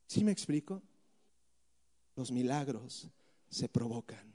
[0.08, 0.82] ¿Sí me explico?
[2.16, 3.10] Los milagros
[3.50, 4.34] se provocan.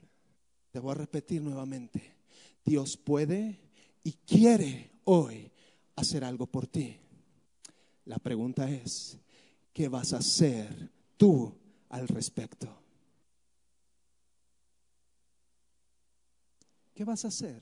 [0.71, 2.15] Te voy a repetir nuevamente.
[2.63, 3.59] Dios puede
[4.03, 5.51] y quiere hoy
[5.95, 6.97] hacer algo por ti.
[8.05, 9.17] La pregunta es,
[9.73, 11.57] ¿qué vas a hacer tú
[11.89, 12.83] al respecto?
[16.93, 17.61] ¿Qué vas a hacer?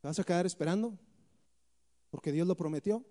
[0.00, 0.98] ¿Te vas a quedar esperando?
[2.10, 3.04] Porque Dios lo prometió.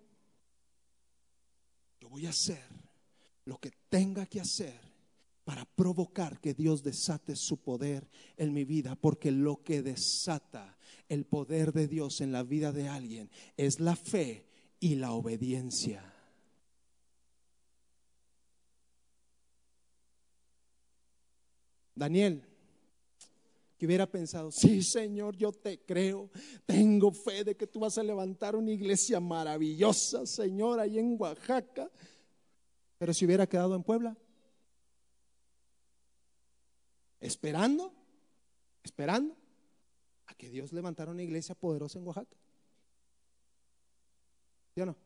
[2.00, 2.64] Yo voy a hacer
[3.44, 4.80] lo que tenga que hacer
[5.44, 10.78] para provocar que Dios desate su poder en mi vida, porque lo que desata
[11.08, 14.46] el poder de Dios en la vida de alguien es la fe
[14.80, 16.13] y la obediencia.
[21.94, 22.42] Daniel,
[23.76, 26.30] que hubiera pensado, sí Señor, yo te creo,
[26.66, 31.90] tengo fe de que tú vas a levantar una iglesia maravillosa, Señor, ahí en Oaxaca,
[32.98, 34.16] pero si hubiera quedado en Puebla,
[37.20, 37.92] esperando,
[38.82, 39.36] esperando
[40.26, 42.36] a que Dios levantara una iglesia poderosa en Oaxaca.
[44.74, 44.96] ¿Sí o no?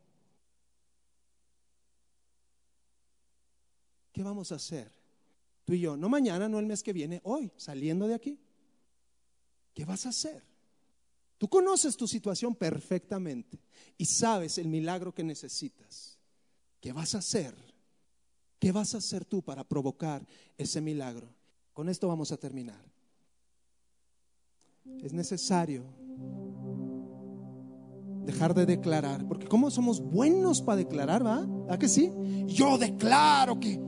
[4.12, 4.97] ¿Qué vamos a hacer?
[5.68, 8.40] Tú y yo, no mañana, no el mes que viene, hoy, saliendo de aquí.
[9.74, 10.42] ¿Qué vas a hacer?
[11.36, 13.60] Tú conoces tu situación perfectamente
[13.98, 16.16] y sabes el milagro que necesitas.
[16.80, 17.54] ¿Qué vas a hacer?
[18.58, 21.28] ¿Qué vas a hacer tú para provocar ese milagro?
[21.74, 22.82] Con esto vamos a terminar.
[25.02, 25.84] Es necesario
[28.24, 31.46] dejar de declarar, porque como somos buenos para declarar, ¿va?
[31.68, 32.10] ¿A que sí?
[32.46, 33.78] Yo declaro que,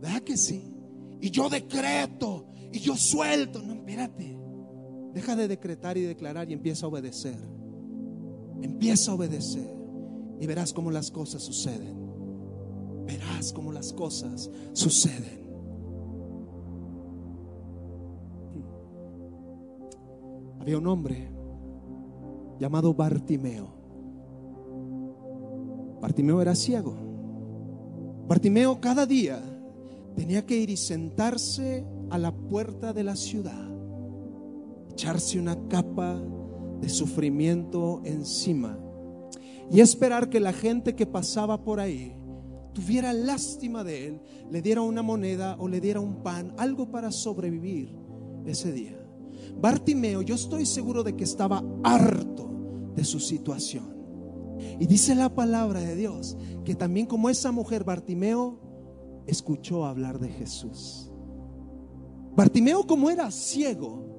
[0.00, 0.69] ¿verdad que sí?
[1.20, 3.62] Y yo decreto y yo suelto.
[3.62, 4.38] No, espérate.
[5.12, 7.36] Deja de decretar y declarar y empieza a obedecer.
[8.62, 9.74] Empieza a obedecer
[10.40, 11.96] y verás cómo las cosas suceden.
[13.06, 15.40] Verás cómo las cosas suceden.
[20.60, 21.30] Había un hombre
[22.58, 23.68] llamado Bartimeo.
[26.00, 26.94] Bartimeo era ciego.
[28.28, 29.42] Bartimeo cada día
[30.14, 33.68] tenía que ir y sentarse a la puerta de la ciudad,
[34.90, 36.20] echarse una capa
[36.80, 38.78] de sufrimiento encima
[39.70, 42.16] y esperar que la gente que pasaba por ahí
[42.72, 47.12] tuviera lástima de él, le diera una moneda o le diera un pan, algo para
[47.12, 47.94] sobrevivir
[48.46, 48.96] ese día.
[49.60, 52.50] Bartimeo, yo estoy seguro de que estaba harto
[52.94, 54.00] de su situación.
[54.78, 58.60] Y dice la palabra de Dios que también como esa mujer, Bartimeo
[59.30, 61.10] escuchó hablar de Jesús.
[62.36, 64.10] Bartimeo como era ciego,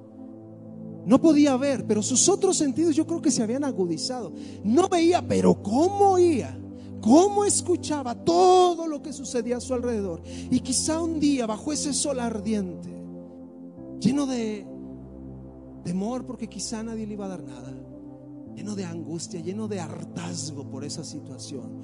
[1.06, 4.34] no podía ver, pero sus otros sentidos yo creo que se habían agudizado.
[4.64, 6.58] No veía, pero ¿cómo oía?
[7.02, 10.22] ¿Cómo escuchaba todo lo que sucedía a su alrededor?
[10.52, 12.90] Y quizá un día bajo ese sol ardiente,
[14.00, 14.68] lleno de
[15.84, 17.74] temor porque quizá nadie le iba a dar nada,
[18.56, 21.82] lleno de angustia, lleno de hartazgo por esa situación.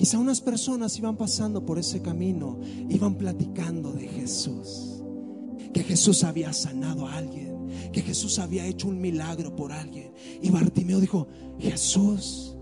[0.00, 5.02] Quizá unas personas iban pasando por ese camino, iban platicando de Jesús,
[5.74, 10.14] que Jesús había sanado a alguien, que Jesús había hecho un milagro por alguien.
[10.40, 11.28] Y Bartimeo dijo,
[11.58, 12.56] Jesús,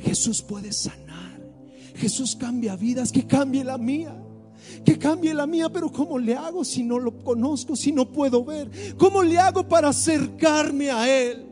[0.00, 1.48] Jesús puede sanar,
[1.94, 4.20] Jesús cambia vidas, que cambie la mía
[4.84, 8.44] que cambie la mía, pero ¿cómo le hago si no lo conozco, si no puedo
[8.44, 8.96] ver?
[8.96, 11.46] ¿Cómo le hago para acercarme a Él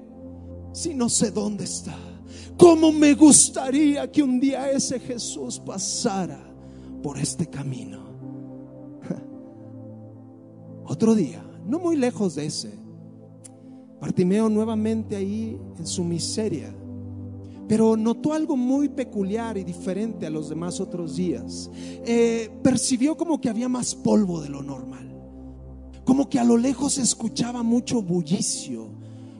[0.73, 2.12] si no sé dónde está?
[2.57, 6.43] ¿Cómo me gustaría que un día ese Jesús pasara
[7.03, 8.03] por este camino?
[10.87, 12.73] Otro día, no muy lejos de ese,
[14.01, 16.75] Bartimeo nuevamente ahí en su miseria
[17.73, 21.71] pero notó algo muy peculiar y diferente a los demás otros días.
[22.05, 25.11] Eh, percibió como que había más polvo de lo normal,
[26.05, 28.91] como que a lo lejos escuchaba mucho bullicio,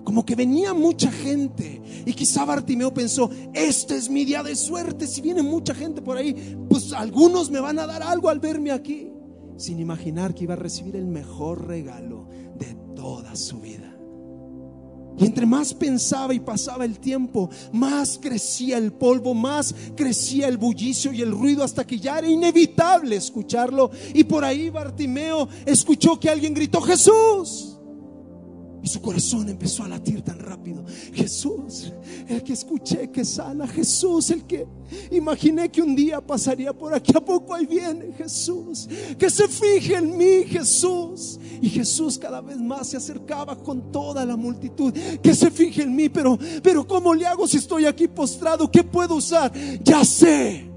[0.05, 1.83] como que venía mucha gente.
[2.05, 6.17] Y quizá Bartimeo pensó, este es mi día de suerte, si viene mucha gente por
[6.17, 9.11] ahí, pues algunos me van a dar algo al verme aquí,
[9.57, 12.29] sin imaginar que iba a recibir el mejor regalo
[12.59, 13.93] de toda su vida.
[15.19, 20.57] Y entre más pensaba y pasaba el tiempo, más crecía el polvo, más crecía el
[20.57, 23.91] bullicio y el ruido hasta que ya era inevitable escucharlo.
[24.15, 27.72] Y por ahí Bartimeo escuchó que alguien gritó, Jesús.
[28.83, 30.85] Y su corazón empezó a latir tan rápido.
[31.13, 31.93] Jesús,
[32.27, 33.67] el que escuché que sana.
[33.69, 34.67] Jesús, el que
[35.13, 37.13] imaginé que un día pasaría por aquí.
[37.15, 38.89] ¿A poco ahí viene Jesús?
[39.17, 41.39] Que se fije en mí, Jesús.
[41.61, 44.93] Y Jesús cada vez más se acercaba con toda la multitud.
[45.23, 48.69] Que se fije en mí, pero, pero ¿cómo le hago si estoy aquí postrado?
[48.69, 49.53] ¿Qué puedo usar?
[49.85, 50.69] Ya sé.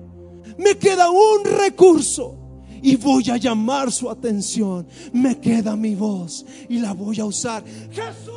[0.59, 2.44] Me queda un recurso
[2.85, 4.85] y voy a llamar su atención.
[5.11, 7.63] Me queda mi voz y la voy a usar.
[7.89, 8.31] Jesús,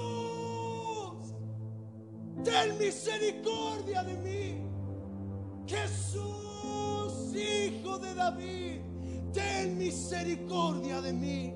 [2.42, 4.56] ten misericordia de mí.
[5.66, 8.80] Jesús, hijo de David,
[9.34, 11.52] ten misericordia de mí.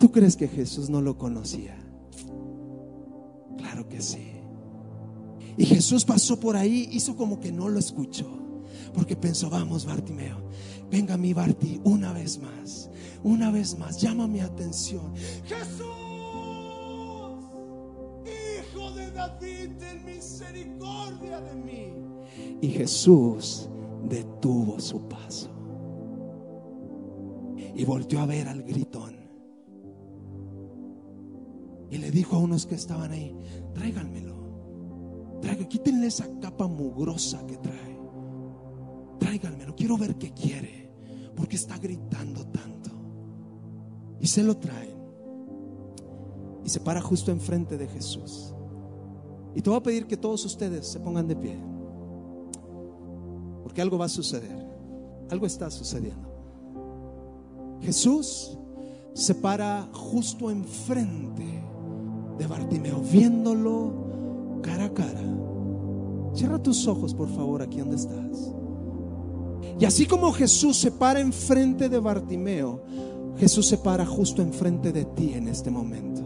[0.00, 1.76] ¿Tú crees que Jesús no lo conocía?
[3.56, 4.32] Claro que sí.
[5.56, 8.39] Y Jesús pasó por ahí, hizo como que no lo escuchó.
[8.94, 10.36] Porque pensó, vamos Bartimeo,
[10.90, 12.90] venga mi Barti una vez más,
[13.22, 15.14] una vez más, llama mi atención.
[15.44, 15.86] Jesús,
[18.24, 21.92] hijo de David, ten misericordia de mí.
[22.60, 23.68] Y Jesús
[24.08, 25.50] detuvo su paso
[27.74, 29.16] y volvió a ver al gritón.
[31.90, 33.36] Y le dijo a unos que estaban ahí,
[33.74, 35.40] tráiganmelo.
[35.40, 37.89] Traiga, quítenle esa capa mugrosa que trae
[39.76, 40.90] quiero ver qué quiere,
[41.34, 42.90] porque está gritando tanto.
[44.20, 45.00] Y se lo traen.
[46.64, 48.54] Y se para justo enfrente de Jesús.
[49.54, 51.58] Y te voy a pedir que todos ustedes se pongan de pie.
[53.62, 54.68] Porque algo va a suceder.
[55.30, 56.28] Algo está sucediendo.
[57.80, 58.58] Jesús
[59.14, 61.64] se para justo enfrente
[62.38, 65.22] de Bartimeo, viéndolo cara a cara.
[66.34, 68.54] Cierra tus ojos, por favor, aquí donde estás.
[69.80, 72.82] Y así como Jesús se para enfrente de Bartimeo,
[73.38, 76.20] Jesús se para justo enfrente de ti en este momento.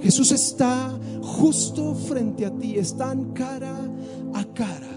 [0.00, 3.78] Jesús está justo frente a ti, están cara
[4.32, 4.88] a cara.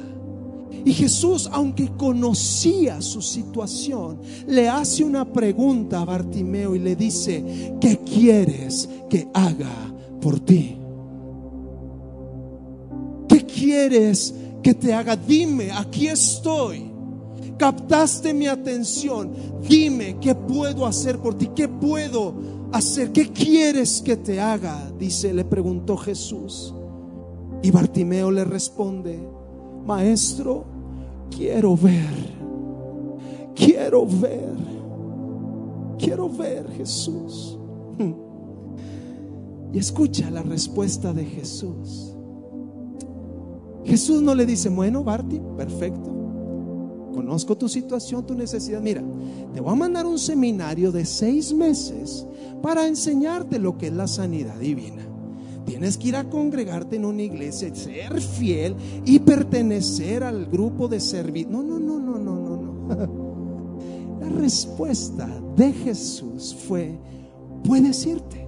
[0.86, 7.76] Y Jesús, aunque conocía su situación, le hace una pregunta a Bartimeo y le dice,
[7.82, 10.78] ¿qué quieres que haga por ti?
[13.28, 14.34] ¿Qué quieres
[14.64, 15.18] que te haga?
[15.18, 16.95] Dime, aquí estoy
[17.58, 19.32] captaste mi atención.
[19.68, 21.48] Dime, ¿qué puedo hacer por ti?
[21.56, 22.34] ¿Qué puedo
[22.72, 23.12] hacer?
[23.12, 24.92] ¿Qué quieres que te haga?
[24.98, 26.74] Dice, le preguntó Jesús.
[27.62, 29.20] Y Bartimeo le responde,
[29.86, 30.66] Maestro,
[31.36, 32.36] quiero ver.
[33.56, 34.56] Quiero ver.
[35.98, 37.58] Quiero ver, Jesús.
[39.74, 42.16] Y escucha la respuesta de Jesús.
[43.84, 46.15] Jesús no le dice, bueno, Barti, perfecto
[47.16, 48.82] conozco tu situación, tu necesidad.
[48.82, 49.02] Mira,
[49.54, 52.28] te voy a mandar un seminario de seis meses
[52.62, 55.04] para enseñarte lo que es la sanidad divina.
[55.66, 61.00] tienes que ir a congregarte en una iglesia, ser fiel y pertenecer al grupo de
[61.00, 61.50] servicio.
[61.50, 64.20] No, no, no, no, no, no, no.
[64.20, 67.00] La respuesta de Jesús fue,
[67.64, 68.46] puedes irte.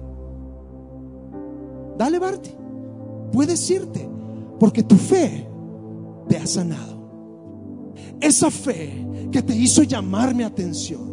[1.96, 2.50] Dale, Barty,
[3.32, 4.08] puedes irte,
[4.60, 5.48] porque tu fe
[6.28, 6.97] te ha sanado.
[8.20, 11.08] Esa fe que te hizo llamar mi atención.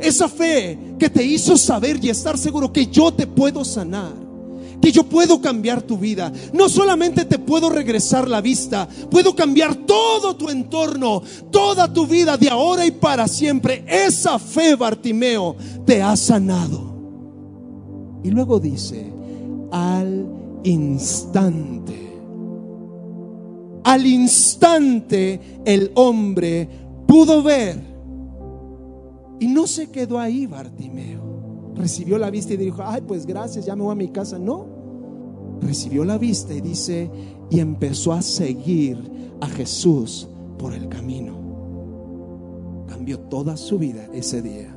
[0.00, 4.14] Esa fe que te hizo saber y estar seguro que yo te puedo sanar.
[4.80, 6.32] Que yo puedo cambiar tu vida.
[6.52, 12.36] No solamente te puedo regresar la vista, puedo cambiar todo tu entorno, toda tu vida
[12.36, 13.84] de ahora y para siempre.
[13.86, 16.94] Esa fe, Bartimeo, te ha sanado.
[18.22, 19.12] Y luego dice,
[19.70, 20.26] al
[20.64, 22.15] instante
[23.86, 26.68] al instante el hombre
[27.06, 27.80] pudo ver.
[29.38, 31.72] Y no se quedó ahí Bartimeo.
[31.76, 34.40] Recibió la vista y dijo, ay, pues gracias, ya me voy a mi casa.
[34.40, 34.66] No,
[35.60, 37.08] recibió la vista y dice,
[37.48, 38.98] y empezó a seguir
[39.40, 40.26] a Jesús
[40.58, 41.36] por el camino.
[42.88, 44.76] Cambió toda su vida ese día.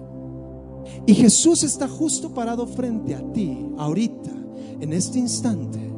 [1.08, 4.32] Y Jesús está justo parado frente a ti, ahorita,
[4.82, 5.90] en este instante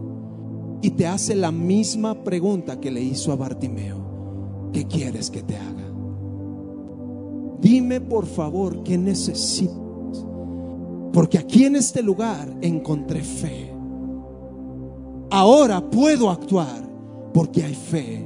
[0.82, 4.70] y te hace la misma pregunta que le hizo a Bartimeo.
[4.74, 5.92] ¿Qué quieres que te haga?
[7.62, 9.76] Dime por favor qué necesitas.
[11.14, 13.72] Porque aquí en este lugar encontré fe.
[15.30, 16.90] Ahora puedo actuar
[17.34, 18.26] porque hay fe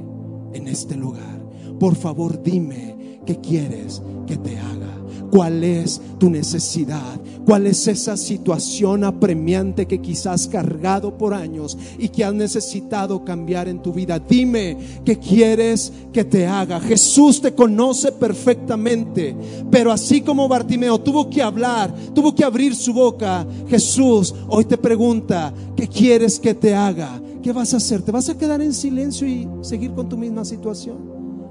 [0.52, 1.44] en este lugar.
[1.78, 4.95] Por favor dime qué quieres que te haga
[5.30, 11.78] cuál es tu necesidad, cuál es esa situación apremiante que quizás has cargado por años
[11.98, 14.18] y que has necesitado cambiar en tu vida.
[14.18, 16.80] Dime qué quieres que te haga.
[16.80, 19.36] Jesús te conoce perfectamente,
[19.70, 24.76] pero así como Bartimeo tuvo que hablar, tuvo que abrir su boca, Jesús hoy te
[24.76, 27.20] pregunta, ¿qué quieres que te haga?
[27.42, 28.02] ¿Qué vas a hacer?
[28.02, 30.98] ¿Te vas a quedar en silencio y seguir con tu misma situación?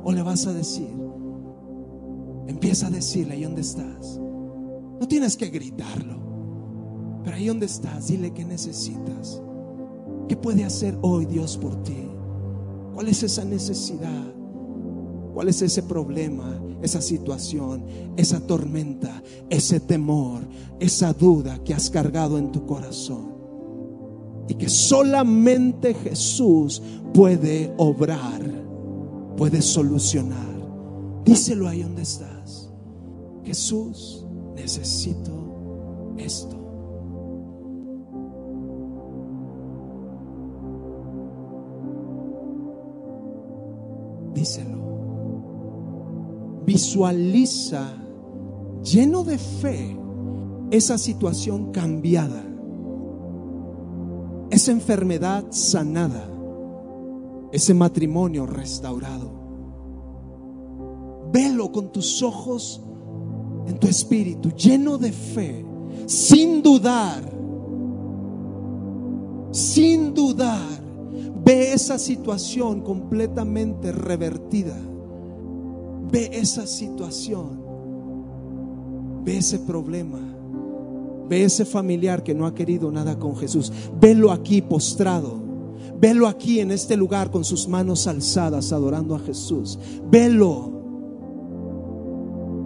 [0.04, 0.95] ¿O le vas a decir?
[2.48, 4.20] Empieza a decirle ahí donde estás.
[5.00, 6.20] No tienes que gritarlo,
[7.24, 9.42] pero ahí donde estás, dile que necesitas.
[10.28, 12.08] ¿Qué puede hacer hoy Dios por ti?
[12.94, 14.34] ¿Cuál es esa necesidad?
[15.34, 17.84] ¿Cuál es ese problema, esa situación,
[18.16, 20.48] esa tormenta, ese temor,
[20.80, 23.36] esa duda que has cargado en tu corazón?
[24.48, 26.82] Y que solamente Jesús
[27.14, 28.42] puede obrar,
[29.36, 30.55] puede solucionar.
[31.26, 32.72] Díselo ahí donde estás.
[33.44, 36.56] Jesús, necesito esto.
[44.34, 44.86] Díselo.
[46.66, 47.94] Visualiza
[48.84, 49.98] lleno de fe
[50.72, 52.44] esa situación cambiada,
[54.52, 56.30] esa enfermedad sanada,
[57.52, 59.35] ese matrimonio restaurado.
[61.36, 62.82] Velo con tus ojos
[63.68, 65.66] en tu espíritu, lleno de fe,
[66.06, 67.22] sin dudar,
[69.52, 70.82] sin dudar,
[71.44, 74.78] ve esa situación completamente revertida.
[76.10, 77.60] Ve esa situación,
[79.26, 80.20] ve ese problema,
[81.28, 83.74] ve ese familiar que no ha querido nada con Jesús.
[84.00, 85.44] Velo aquí postrado.
[86.00, 89.78] Velo aquí en este lugar con sus manos alzadas adorando a Jesús.
[90.10, 90.75] Velo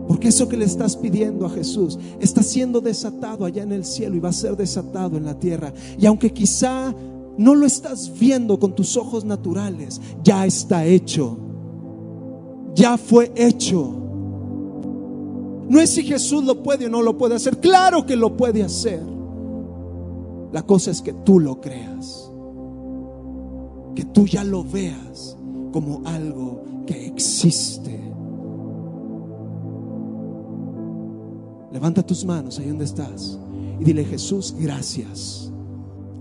[0.10, 4.16] porque eso que le estás pidiendo a Jesús está siendo desatado allá en el cielo
[4.16, 5.72] y va a ser desatado en la tierra.
[5.99, 6.95] Y aunque quizá
[7.38, 11.38] no lo estás viendo con tus ojos naturales, ya está hecho.
[12.74, 13.93] Ya fue hecho.
[15.70, 17.60] No es si Jesús lo puede o no lo puede hacer.
[17.60, 19.03] Claro que lo puede hacer.
[20.51, 22.32] La cosa es que tú lo creas.
[23.93, 25.38] Que tú ya lo veas
[25.72, 27.98] como algo que existe.
[31.80, 33.39] Levanta tus manos ahí donde estás
[33.80, 35.49] y dile, Jesús, gracias.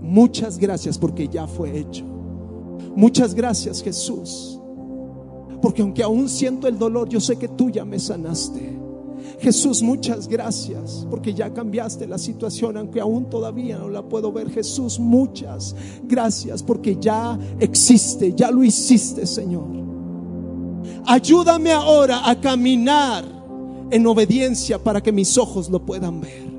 [0.01, 2.05] Muchas gracias porque ya fue hecho.
[2.95, 4.57] Muchas gracias, Jesús.
[5.61, 8.79] Porque aunque aún siento el dolor, yo sé que tú ya me sanaste.
[9.41, 14.49] Jesús, muchas gracias porque ya cambiaste la situación, aunque aún todavía no la puedo ver.
[14.49, 19.67] Jesús, muchas gracias porque ya existe, ya lo hiciste, Señor.
[21.05, 23.38] Ayúdame ahora a caminar
[23.91, 26.49] en obediencia para que mis ojos lo puedan ver.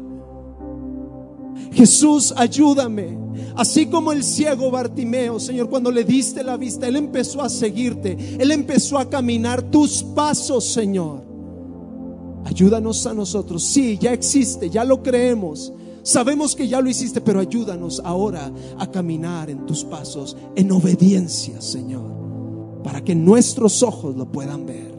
[1.72, 3.18] Jesús, ayúdame.
[3.56, 8.16] Así como el ciego Bartimeo, Señor, cuando le diste la vista, Él empezó a seguirte.
[8.38, 11.22] Él empezó a caminar tus pasos, Señor.
[12.44, 13.64] Ayúdanos a nosotros.
[13.64, 15.72] Sí, ya existe, ya lo creemos.
[16.02, 21.60] Sabemos que ya lo hiciste, pero ayúdanos ahora a caminar en tus pasos en obediencia,
[21.60, 24.89] Señor, para que nuestros ojos lo puedan ver.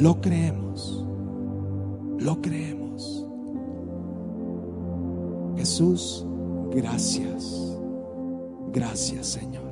[0.00, 1.06] Lo creemos,
[2.18, 3.24] lo creemos.
[5.56, 6.26] Jesús,
[6.70, 7.78] gracias,
[8.72, 9.65] gracias, Señor.